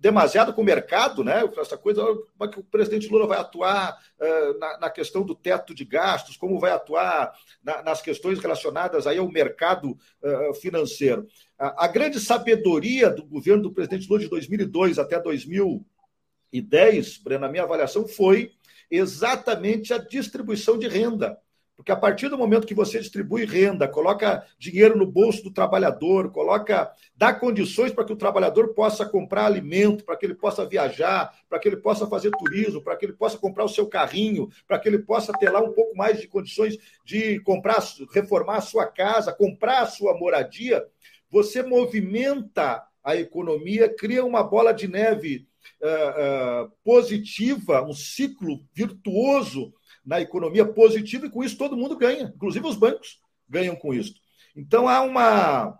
[0.00, 1.42] demasiado com o mercado, né?
[1.58, 5.34] essa coisa, como é que o presidente Lula vai atuar uh, na, na, questão do
[5.34, 11.26] teto de gastos, como vai atuar na, nas questões relacionadas aí ao mercado uh, financeiro.
[11.58, 17.48] A, a, grande sabedoria do governo do presidente Lula de 2002 até 2010, Breno, na
[17.48, 18.52] minha avaliação, foi
[18.90, 21.38] exatamente a distribuição de renda.
[21.78, 26.32] Porque a partir do momento que você distribui renda, coloca dinheiro no bolso do trabalhador,
[26.32, 31.32] coloca, dá condições para que o trabalhador possa comprar alimento, para que ele possa viajar,
[31.48, 34.76] para que ele possa fazer turismo, para que ele possa comprar o seu carrinho, para
[34.76, 37.78] que ele possa ter lá um pouco mais de condições de comprar,
[38.12, 40.84] reformar a sua casa, comprar a sua moradia,
[41.30, 45.46] você movimenta a economia, cria uma bola de neve
[45.80, 49.72] uh, uh, positiva, um ciclo virtuoso
[50.04, 54.14] na economia positiva e com isso todo mundo ganha, inclusive os bancos ganham com isso.
[54.56, 55.78] Então há uma,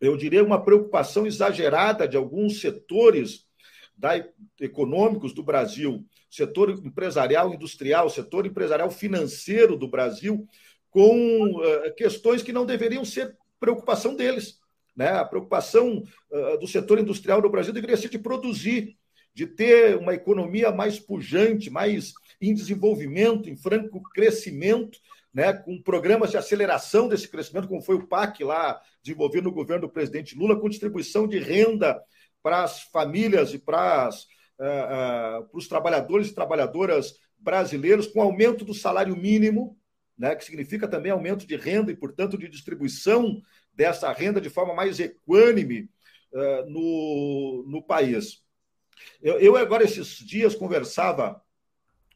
[0.00, 3.46] eu diria, uma preocupação exagerada de alguns setores
[3.96, 4.12] da,
[4.60, 10.46] econômicos do Brasil, setor empresarial industrial, setor empresarial financeiro do Brasil,
[10.90, 14.60] com uh, questões que não deveriam ser preocupação deles.
[14.96, 15.08] Né?
[15.08, 18.96] A preocupação uh, do setor industrial do Brasil deveria ser de produzir,
[19.34, 24.98] de ter uma economia mais pujante, mais em desenvolvimento, em franco crescimento,
[25.32, 29.88] né, com programas de aceleração desse crescimento, como foi o PAC lá, desenvolvido no governo
[29.88, 32.00] do presidente Lula, com distribuição de renda
[32.40, 38.22] para as famílias e para, as, uh, uh, para os trabalhadores e trabalhadoras brasileiros, com
[38.22, 39.76] aumento do salário mínimo,
[40.16, 44.72] né, que significa também aumento de renda e, portanto, de distribuição dessa renda de forma
[44.72, 45.90] mais equânime
[46.32, 48.43] uh, no, no país.
[49.20, 51.42] Eu, eu, agora, esses dias, conversava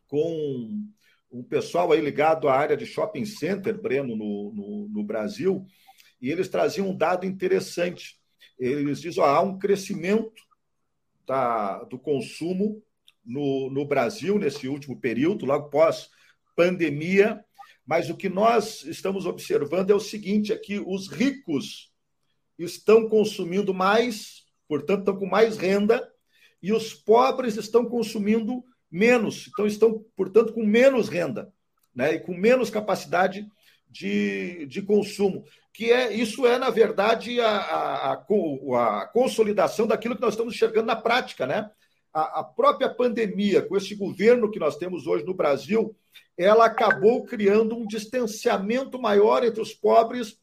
[0.06, 0.84] com
[1.30, 5.66] um pessoal aí ligado à área de shopping center, Breno, no, no, no Brasil,
[6.20, 8.18] e eles traziam um dado interessante.
[8.58, 10.42] Eles dizem que há um crescimento
[11.26, 12.82] da, do consumo
[13.24, 16.08] no, no Brasil nesse último período, logo pós
[16.56, 17.44] pandemia,
[17.86, 21.92] mas o que nós estamos observando é o seguinte: é que os ricos
[22.58, 26.10] estão consumindo mais, portanto, estão com mais renda,
[26.62, 31.52] e os pobres estão consumindo menos, então estão, portanto, com menos renda,
[31.94, 32.14] né?
[32.14, 33.46] E com menos capacidade
[33.88, 35.44] de, de consumo.
[35.72, 40.54] Que é, isso é, na verdade, a, a, a, a consolidação daquilo que nós estamos
[40.54, 41.70] enxergando na prática, né?
[42.12, 45.94] A, a própria pandemia, com esse governo que nós temos hoje no Brasil,
[46.36, 50.38] ela acabou criando um distanciamento maior entre os pobres,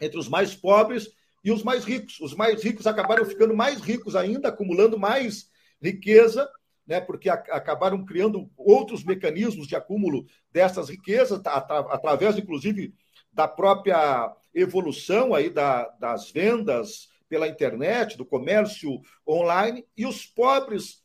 [0.00, 1.10] entre os mais pobres
[1.44, 2.20] e os mais ricos.
[2.20, 5.50] Os mais ricos acabaram ficando mais ricos ainda, acumulando mais
[5.82, 6.48] riqueza,
[6.86, 12.94] né, porque a, acabaram criando outros mecanismos de acúmulo dessas riquezas, atra, através, inclusive,
[13.32, 21.02] da própria evolução aí da, das vendas pela internet, do comércio online, e os pobres,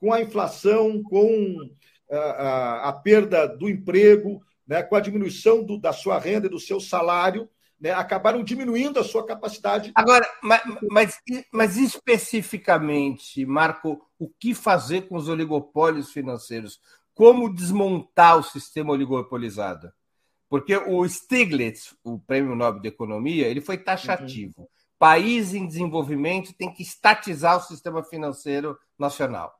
[0.00, 1.70] com a inflação, com
[2.10, 6.50] a, a, a perda do emprego, né, com a diminuição do, da sua renda e
[6.50, 7.48] do seu salário,
[7.80, 9.92] né, acabaram diminuindo a sua capacidade.
[9.94, 11.20] Agora, mas, mas,
[11.52, 16.80] mas, especificamente, Marco, o que fazer com os oligopólios financeiros?
[17.14, 19.92] Como desmontar o sistema oligopolizado?
[20.48, 24.62] Porque o Stiglitz, o Prêmio Nobel de Economia, ele foi taxativo.
[24.62, 24.66] Uhum.
[24.98, 29.54] País em desenvolvimento tem que estatizar o sistema financeiro nacional.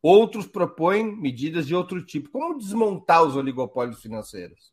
[0.00, 2.30] Outros propõem medidas de outro tipo.
[2.30, 4.72] Como desmontar os oligopólios financeiros?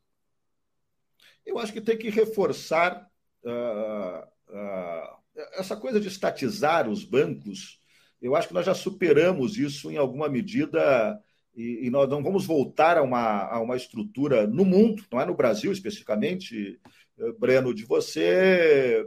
[1.46, 3.10] Eu acho que tem que reforçar
[3.44, 5.20] uh, uh,
[5.54, 7.80] essa coisa de estatizar os bancos.
[8.22, 11.20] Eu acho que nós já superamos isso em alguma medida
[11.56, 15.26] e, e nós não vamos voltar a uma, a uma estrutura no mundo, não é
[15.26, 16.80] no Brasil especificamente,
[17.18, 19.06] eh, Breno, de você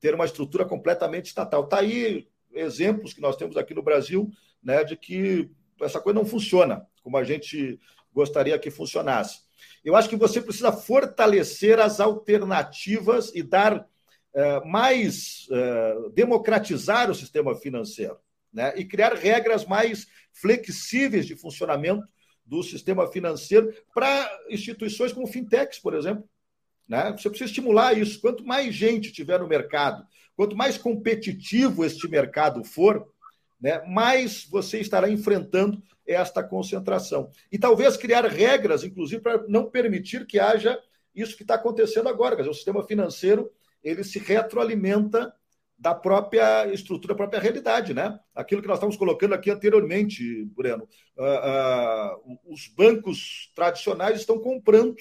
[0.00, 1.64] ter uma estrutura completamente estatal.
[1.64, 4.30] Está aí exemplos que nós temos aqui no Brasil
[4.62, 7.78] né, de que essa coisa não funciona como a gente
[8.12, 9.40] gostaria que funcionasse.
[9.84, 17.14] Eu acho que você precisa fortalecer as alternativas e dar uh, mais, uh, democratizar o
[17.14, 18.18] sistema financeiro,
[18.52, 18.72] né?
[18.76, 22.06] E criar regras mais flexíveis de funcionamento
[22.44, 26.28] do sistema financeiro para instituições como fintechs, por exemplo,
[26.88, 27.12] Né?
[27.12, 28.20] Você precisa estimular isso.
[28.20, 30.06] Quanto mais gente tiver no mercado,
[30.36, 33.06] quanto mais competitivo este mercado for,
[33.64, 37.30] né, mais você estará enfrentando esta concentração.
[37.50, 40.78] E talvez criar regras, inclusive, para não permitir que haja
[41.14, 42.36] isso que está acontecendo agora.
[42.36, 43.50] Quer dizer, o sistema financeiro
[43.82, 45.34] ele se retroalimenta
[45.78, 48.20] da própria estrutura, da própria realidade, né?
[48.34, 50.86] Aquilo que nós estávamos colocando aqui anteriormente, Breno.
[51.16, 54.96] Uh, uh, os bancos tradicionais estão comprando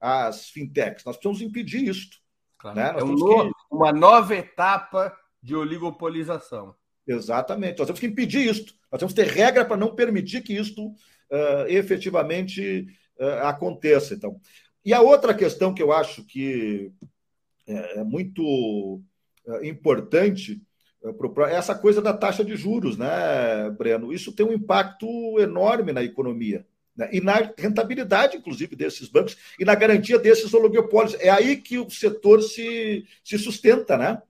[0.00, 1.04] as fintechs.
[1.04, 2.20] Nós precisamos impedir isso.
[2.58, 2.76] Claro.
[2.76, 2.94] Né?
[2.98, 3.54] É um novo, que...
[3.70, 6.74] uma nova etapa de oligopolização.
[7.06, 7.78] Exatamente.
[7.78, 8.74] Nós temos que impedir isso.
[8.90, 12.86] Nós temos que ter regra para não permitir que isto uh, efetivamente
[13.18, 14.14] uh, aconteça.
[14.14, 14.40] Então.
[14.84, 16.92] E a outra questão que eu acho que
[17.66, 19.02] é, é muito
[19.62, 20.60] importante
[21.48, 24.12] é essa coisa da taxa de juros, né, Breno?
[24.12, 25.06] Isso tem um impacto
[25.40, 26.64] enorme na economia.
[26.96, 27.08] Né?
[27.12, 31.16] E na rentabilidade, inclusive, desses bancos e na garantia desses oligopólios.
[31.18, 34.22] É aí que o setor se, se sustenta, né?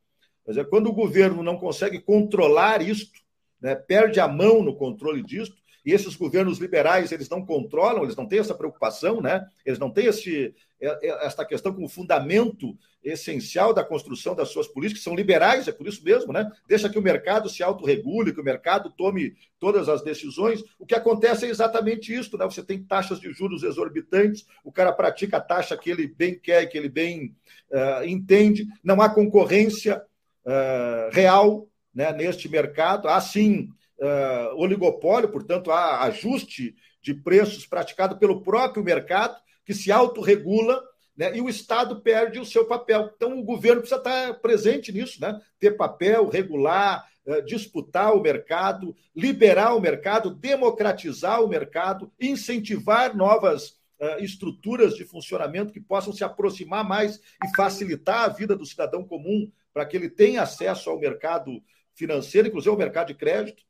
[0.46, 3.20] Mas é quando o governo não consegue controlar isto,
[3.60, 8.16] né, perde a mão no controle disto, e esses governos liberais eles não controlam, eles
[8.16, 9.46] não têm essa preocupação, né?
[9.66, 14.68] eles não têm esse, é, é, esta questão como fundamento essencial da construção das suas
[14.68, 16.48] políticas, são liberais, é por isso mesmo, né?
[16.68, 20.62] deixa que o mercado se autorregule, que o mercado tome todas as decisões.
[20.78, 22.44] O que acontece é exatamente isso, né?
[22.44, 26.66] você tem taxas de juros exorbitantes, o cara pratica a taxa que ele bem quer,
[26.66, 27.34] que ele bem
[27.72, 30.00] uh, entende, não há concorrência,
[30.46, 33.08] uh, real né, neste mercado.
[33.08, 33.68] Há sim
[33.98, 40.82] uh, oligopólio, portanto, há ajuste de preços praticado pelo próprio mercado, que se autorregula
[41.16, 43.10] né, e o Estado perde o seu papel.
[43.14, 45.38] Então, o governo precisa estar presente nisso, né?
[45.58, 53.80] ter papel, regular, uh, disputar o mercado, liberar o mercado, democratizar o mercado, incentivar novas
[54.18, 59.48] estruturas de funcionamento que possam se aproximar mais e facilitar a vida do cidadão comum
[59.72, 61.62] para que ele tenha acesso ao mercado
[61.94, 63.62] financeiro, inclusive ao mercado de crédito,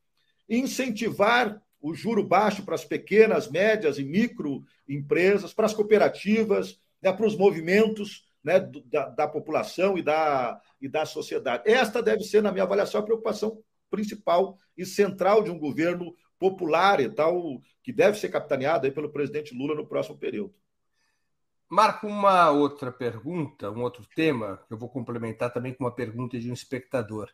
[0.48, 7.26] incentivar o juro baixo para as pequenas, médias e microempresas, para as cooperativas, né, para
[7.26, 11.64] os movimentos né, da, da, população e da, e da sociedade.
[11.66, 17.00] Esta deve ser, na minha avaliação, a preocupação principal e central de um governo popular
[17.00, 20.54] e tal, que deve ser capitaneado aí pelo presidente Lula no próximo período.
[21.72, 26.38] Marco, uma outra pergunta, um outro tema, que eu vou complementar também com uma pergunta
[26.38, 27.30] de um espectador.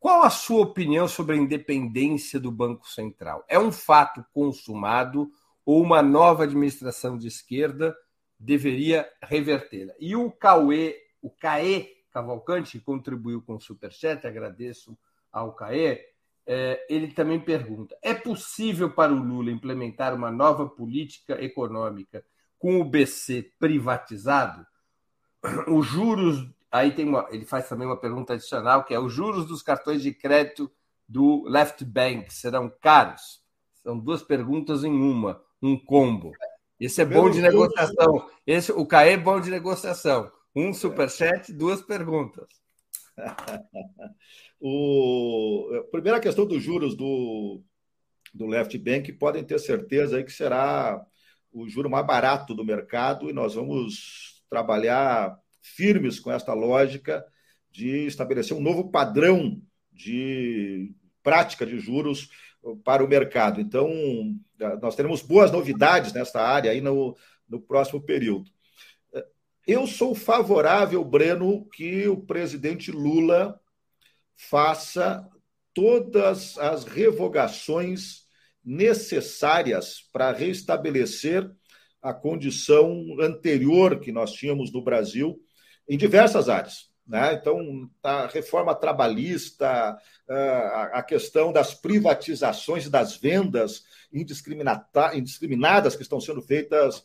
[0.00, 3.44] Qual a sua opinião sobre a independência do Banco Central?
[3.48, 5.30] É um fato consumado
[5.64, 7.96] ou uma nova administração de esquerda
[8.36, 9.92] deveria revertê-la?
[10.00, 14.98] E o Cauê, o Caê Cavalcante, que contribuiu com o Superchat, agradeço
[15.30, 16.04] ao Caê,
[16.44, 22.24] é, ele também pergunta: é possível para o Lula implementar uma nova política econômica
[22.58, 24.66] com o BC privatizado,
[25.68, 26.48] os juros.
[26.70, 30.02] Aí tem uma, ele faz também uma pergunta adicional, que é os juros dos cartões
[30.02, 30.70] de crédito
[31.08, 33.42] do Left Bank serão caros?
[33.82, 36.32] São duas perguntas em uma, um combo.
[36.78, 38.28] Esse é bom de negociação.
[38.46, 40.30] Esse, o CAE é bom de negociação.
[40.54, 42.48] Um superchat, duas perguntas.
[44.60, 47.62] o, a primeira questão dos juros do,
[48.34, 51.04] do Left Bank, podem ter certeza aí que será
[51.56, 57.24] o juro mais barato do mercado e nós vamos trabalhar firmes com esta lógica
[57.70, 62.28] de estabelecer um novo padrão de prática de juros
[62.84, 63.58] para o mercado.
[63.58, 63.88] Então,
[64.82, 67.16] nós teremos boas novidades nesta área aí no,
[67.48, 68.50] no próximo período.
[69.66, 73.58] Eu sou favorável, Breno, que o presidente Lula
[74.36, 75.26] faça
[75.72, 78.25] todas as revogações
[78.66, 81.48] necessárias para restabelecer
[82.02, 85.40] a condição anterior que nós tínhamos no Brasil
[85.88, 86.90] em diversas áreas.
[87.06, 87.34] Né?
[87.34, 89.96] Então, a reforma trabalhista,
[90.92, 97.04] a questão das privatizações e das vendas indiscriminadas que estão sendo feitas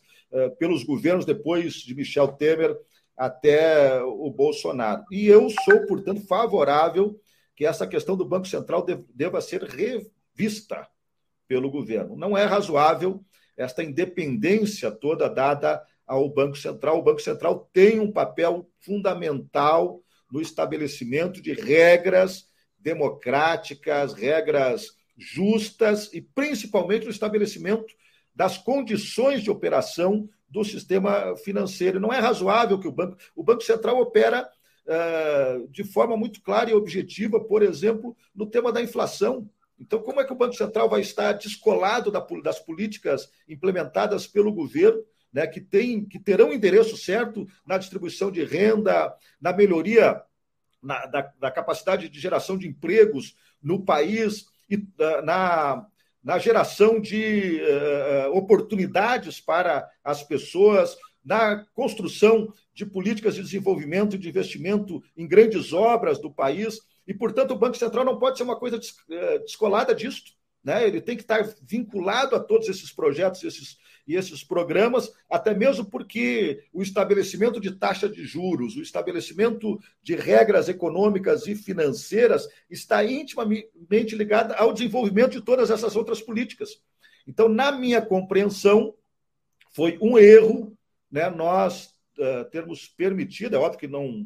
[0.58, 2.76] pelos governos depois de Michel Temer
[3.16, 5.04] até o Bolsonaro.
[5.12, 7.20] E eu sou, portanto, favorável
[7.54, 8.84] que essa questão do Banco Central
[9.14, 10.88] deva ser revista
[11.52, 12.16] pelo governo.
[12.16, 13.22] Não é razoável
[13.58, 16.98] esta independência toda dada ao Banco Central.
[16.98, 22.46] O Banco Central tem um papel fundamental no estabelecimento de regras
[22.78, 27.94] democráticas, regras justas e principalmente no estabelecimento
[28.34, 32.00] das condições de operação do sistema financeiro.
[32.00, 34.48] Não é razoável que o Banco, o banco Central opera
[34.86, 39.46] uh, de forma muito clara e objetiva, por exemplo, no tema da inflação.
[39.82, 45.02] Então, como é que o Banco Central vai estar descolado das políticas implementadas pelo governo
[45.32, 50.22] né, que, tem, que terão endereço certo na distribuição de renda, na melhoria
[50.80, 55.84] na, da, da, capacidade de geração de empregos no país e uh, na,
[56.22, 64.18] na geração de uh, oportunidades para as pessoas, na construção de políticas de desenvolvimento e
[64.18, 66.78] de investimento em grandes obras do país.
[67.06, 68.78] E, portanto, o Banco Central não pode ser uma coisa
[69.44, 70.22] descolada disso.
[70.62, 70.86] Né?
[70.86, 73.76] Ele tem que estar vinculado a todos esses projetos esses,
[74.06, 80.14] e esses programas, até mesmo porque o estabelecimento de taxa de juros, o estabelecimento de
[80.14, 86.80] regras econômicas e financeiras está intimamente ligado ao desenvolvimento de todas essas outras políticas.
[87.26, 88.94] Então, na minha compreensão,
[89.74, 90.76] foi um erro
[91.10, 94.22] né, nós uh, termos permitido, é óbvio que não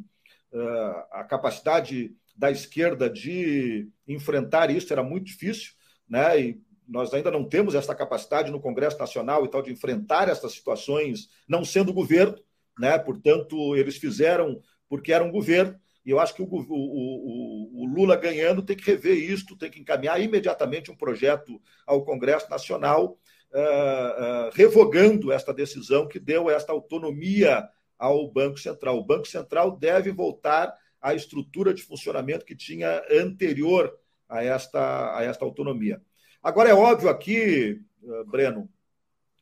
[0.52, 5.72] uh, a capacidade da esquerda de enfrentar isso era muito difícil,
[6.08, 6.40] né?
[6.40, 10.52] E nós ainda não temos essa capacidade no Congresso Nacional e tal de enfrentar essas
[10.52, 12.38] situações, não sendo governo,
[12.78, 12.98] né?
[12.98, 15.78] Portanto, eles fizeram porque era um governo.
[16.04, 19.68] E eu acho que o, o, o, o, Lula ganhando tem que rever isto, tem
[19.68, 23.18] que encaminhar imediatamente um projeto ao Congresso Nacional,
[23.52, 27.68] uh, uh, revogando esta decisão que deu esta autonomia
[27.98, 28.98] ao Banco Central.
[28.98, 30.72] O Banco Central deve voltar
[31.06, 33.96] à estrutura de funcionamento que tinha anterior
[34.28, 36.02] a esta, a esta autonomia.
[36.42, 38.68] Agora, é óbvio aqui, uh, Breno,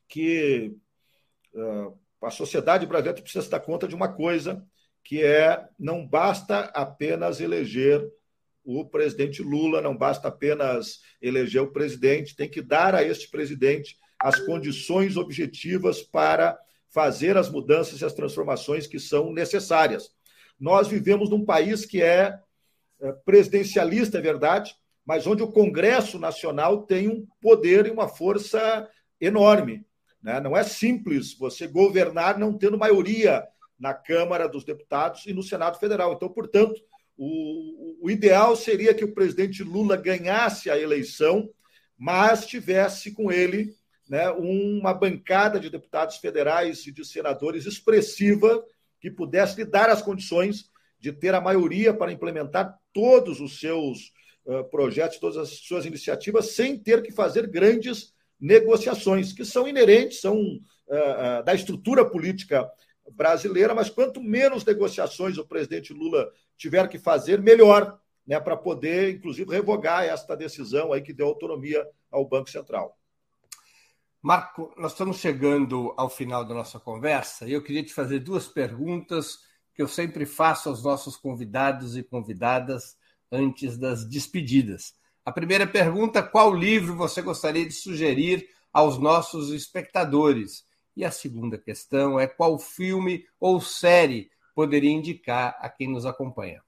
[0.06, 0.76] que
[1.54, 4.62] uh, a sociedade brasileira precisa se dar conta de uma coisa,
[5.02, 8.06] que é não basta apenas eleger
[8.62, 13.96] o presidente Lula, não basta apenas eleger o presidente, tem que dar a este presidente
[14.18, 16.58] as condições objetivas para
[16.90, 20.10] fazer as mudanças e as transformações que são necessárias.
[20.64, 22.40] Nós vivemos num país que é,
[22.98, 28.88] é presidencialista, é verdade, mas onde o Congresso Nacional tem um poder e uma força
[29.20, 29.84] enorme.
[30.22, 30.40] Né?
[30.40, 33.46] Não é simples você governar não tendo maioria
[33.78, 36.14] na Câmara dos Deputados e no Senado Federal.
[36.14, 36.80] Então, portanto,
[37.14, 41.46] o, o ideal seria que o presidente Lula ganhasse a eleição,
[41.94, 43.76] mas tivesse com ele
[44.08, 48.64] né, uma bancada de deputados federais e de senadores expressiva
[49.04, 54.14] que pudesse lhe dar as condições de ter a maioria para implementar todos os seus
[54.70, 60.58] projetos, todas as suas iniciativas, sem ter que fazer grandes negociações, que são inerentes, são
[61.44, 62.66] da estrutura política
[63.12, 66.26] brasileira, mas quanto menos negociações o presidente Lula
[66.56, 71.86] tiver que fazer, melhor, né, para poder, inclusive, revogar esta decisão aí que deu autonomia
[72.10, 72.96] ao Banco Central.
[74.24, 78.48] Marco, nós estamos chegando ao final da nossa conversa e eu queria te fazer duas
[78.48, 79.40] perguntas
[79.74, 82.96] que eu sempre faço aos nossos convidados e convidadas
[83.30, 84.94] antes das despedidas.
[85.26, 90.64] A primeira pergunta: qual livro você gostaria de sugerir aos nossos espectadores?
[90.96, 96.63] E a segunda questão é: qual filme ou série poderia indicar a quem nos acompanha?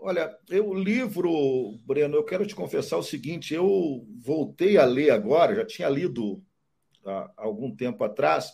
[0.00, 5.54] Olha, o livro, Breno, eu quero te confessar o seguinte: eu voltei a ler agora,
[5.54, 6.42] já tinha lido
[7.04, 8.52] há algum tempo atrás,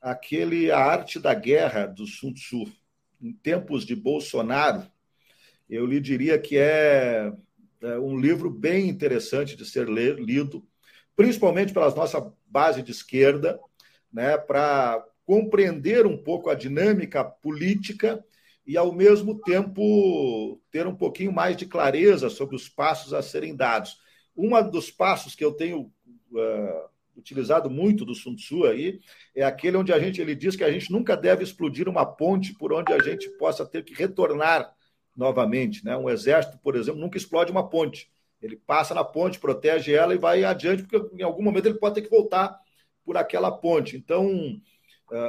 [0.00, 2.64] aquele A Arte da Guerra do Sun Tzu.
[3.20, 4.90] Em tempos de Bolsonaro,
[5.68, 7.30] eu lhe diria que é,
[7.82, 10.66] é um livro bem interessante de ser lido,
[11.14, 13.60] principalmente pela nossa base de esquerda,
[14.12, 18.24] né, para compreender um pouco a dinâmica política
[18.66, 23.56] e, ao mesmo tempo, ter um pouquinho mais de clareza sobre os passos a serem
[23.56, 23.98] dados.
[24.36, 25.92] Um dos passos que eu tenho
[26.32, 29.00] uh, utilizado muito do Sun Tzu aí
[29.34, 32.54] é aquele onde a gente ele diz que a gente nunca deve explodir uma ponte
[32.54, 34.72] por onde a gente possa ter que retornar
[35.16, 35.84] novamente.
[35.84, 35.96] Né?
[35.96, 38.10] Um exército, por exemplo, nunca explode uma ponte.
[38.40, 41.96] Ele passa na ponte, protege ela e vai adiante, porque em algum momento ele pode
[41.96, 42.58] ter que voltar
[43.04, 43.96] por aquela ponte.
[43.96, 44.30] Então,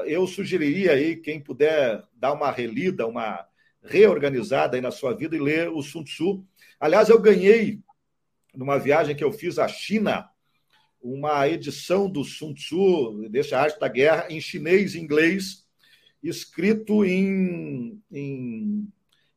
[0.06, 3.46] eu sugeriria aí, quem puder dar uma relida, uma
[3.84, 6.46] reorganizada aí na sua vida e ler o Sun Tzu.
[6.80, 7.80] Aliás, eu ganhei,
[8.54, 10.30] numa viagem que eu fiz à China,
[11.02, 15.66] uma edição do Sun Tzu, desse Arte da Guerra, em chinês e inglês,
[16.22, 18.88] escrito em, em,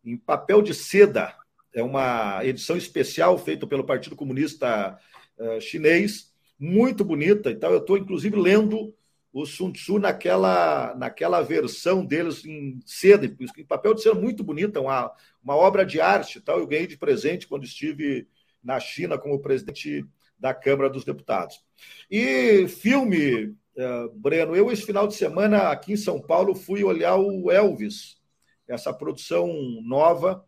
[0.04, 1.34] em papel de seda.
[1.72, 4.98] É uma edição especial feita pelo Partido Comunista
[5.38, 7.50] uh, Chinês, muito bonita.
[7.50, 8.94] Então, eu estou, inclusive, lendo
[9.34, 14.80] o Sun Tzu naquela, naquela versão deles em seda, em papel de seda muito bonita,
[14.80, 15.12] uma,
[15.42, 16.40] uma obra de arte.
[16.40, 16.60] Tal.
[16.60, 18.28] Eu ganhei de presente quando estive
[18.62, 20.06] na China como presidente
[20.38, 21.60] da Câmara dos Deputados.
[22.08, 27.16] E filme, uh, Breno, eu esse final de semana aqui em São Paulo fui olhar
[27.16, 28.22] o Elvis,
[28.68, 29.48] essa produção
[29.82, 30.46] nova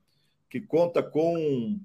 [0.48, 1.76] que conta com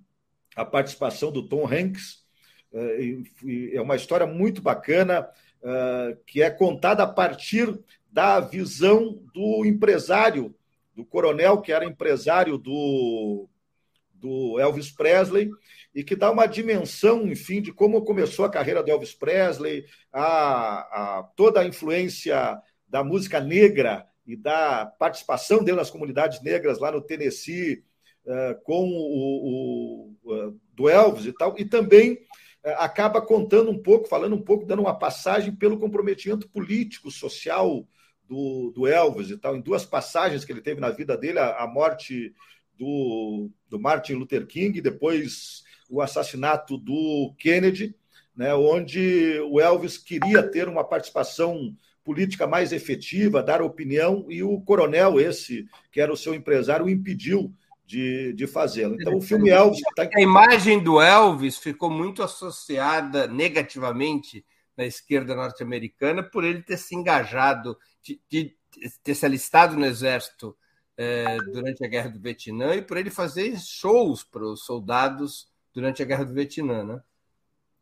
[0.55, 2.23] a participação do Tom Hanks.
[2.71, 5.27] Uh, é uma história muito bacana
[6.25, 7.79] que é contada a partir
[8.11, 10.53] da visão do empresário,
[10.95, 13.47] do coronel, que era empresário do,
[14.13, 15.49] do Elvis Presley,
[15.93, 21.19] e que dá uma dimensão, enfim, de como começou a carreira do Elvis Presley, a,
[21.19, 26.91] a toda a influência da música negra e da participação dele nas comunidades negras lá
[26.91, 27.83] no Tennessee,
[28.25, 32.19] uh, com o, o uh, do Elvis e tal, e também
[32.63, 37.87] acaba contando um pouco, falando um pouco, dando uma passagem pelo comprometimento político, social
[38.27, 41.63] do, do Elvis e tal, em duas passagens que ele teve na vida dele, a,
[41.63, 42.33] a morte
[42.77, 47.95] do, do Martin Luther King, depois o assassinato do Kennedy,
[48.35, 54.59] né, onde o Elvis queria ter uma participação política mais efetiva, dar opinião, e o
[54.61, 57.53] coronel, esse, que era o seu empresário, o impediu
[57.91, 58.95] de, de fazê-lo.
[58.95, 59.81] Então, o filme Elvis.
[59.95, 60.09] Tá...
[60.15, 64.45] A imagem do Elvis ficou muito associada negativamente
[64.77, 68.55] na esquerda norte-americana por ele ter se engajado, de, de,
[69.03, 70.55] ter se alistado no exército
[70.95, 76.01] é, durante a Guerra do Vietnã e por ele fazer shows para os soldados durante
[76.01, 77.01] a Guerra do Vietnã, né?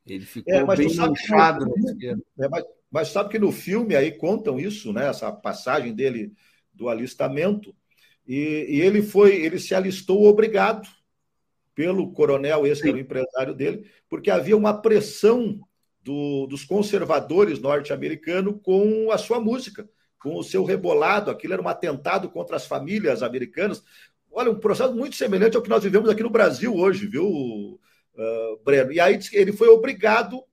[0.08, 2.24] Ele ficou é, bem inchado na esquerda.
[2.40, 5.08] É, mas, mas sabe que no filme aí contam isso, né?
[5.08, 6.34] Essa passagem dele
[6.74, 7.76] do alistamento.
[8.30, 10.88] E, e ele foi, ele se alistou obrigado
[11.74, 15.60] pelo coronel, esse era o empresário dele, porque havia uma pressão
[16.04, 19.90] do, dos conservadores norte-americanos com a sua música,
[20.22, 21.32] com o seu rebolado.
[21.32, 23.84] Aquilo era um atentado contra as famílias americanas.
[24.32, 28.64] Olha, um processo muito semelhante ao que nós vivemos aqui no Brasil hoje, viu, uh,
[28.64, 28.92] Breno?
[28.92, 30.44] E aí ele foi obrigado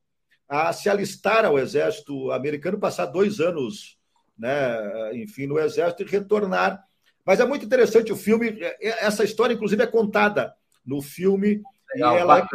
[0.48, 3.98] a se alistar ao exército americano, passar dois anos,
[4.39, 6.85] né, enfim, no exército e retornar.
[7.27, 8.57] Mas é muito interessante o filme.
[8.61, 10.55] É, é, essa história, inclusive, é contada
[10.85, 11.61] no filme.
[11.93, 12.47] Legal, ela é...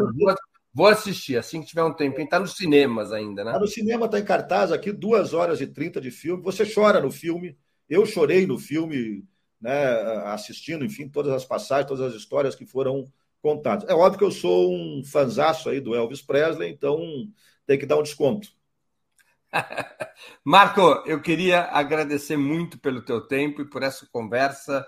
[0.74, 2.22] Vou assistir assim que tiver um tempo.
[2.22, 3.52] Está nos cinemas ainda, né?
[3.52, 6.42] Está no cinema, está em cartaz aqui, duas horas e trinta de filme.
[6.44, 7.58] Você chora no filme.
[7.90, 9.26] Eu chorei no filme,
[9.60, 9.74] né,
[10.28, 13.06] assistindo, enfim, todas as passagens, todas as histórias que foram
[13.42, 13.90] contadas.
[13.90, 17.02] É óbvio que eu sou um fanzaço aí do Elvis Presley, então
[17.68, 18.48] tem que dar um desconto.
[20.44, 24.86] Marco, eu queria agradecer muito pelo teu tempo e por essa conversa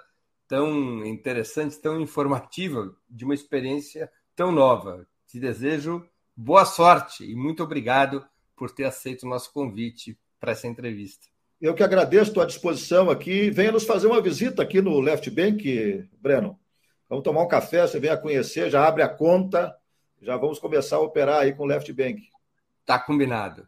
[0.47, 5.07] tão interessante, tão informativa, de uma experiência tão nova.
[5.27, 8.25] Te desejo boa sorte e muito obrigado
[8.55, 11.27] por ter aceito o nosso convite para essa entrevista.
[11.61, 13.49] Eu que agradeço a tua disposição aqui.
[13.49, 16.59] Venha nos fazer uma visita aqui no Left Bank, Breno.
[17.07, 19.75] Vamos tomar um café, você venha conhecer, já abre a conta,
[20.21, 22.21] já vamos começar a operar aí com o Left Bank.
[22.85, 23.67] Tá combinado.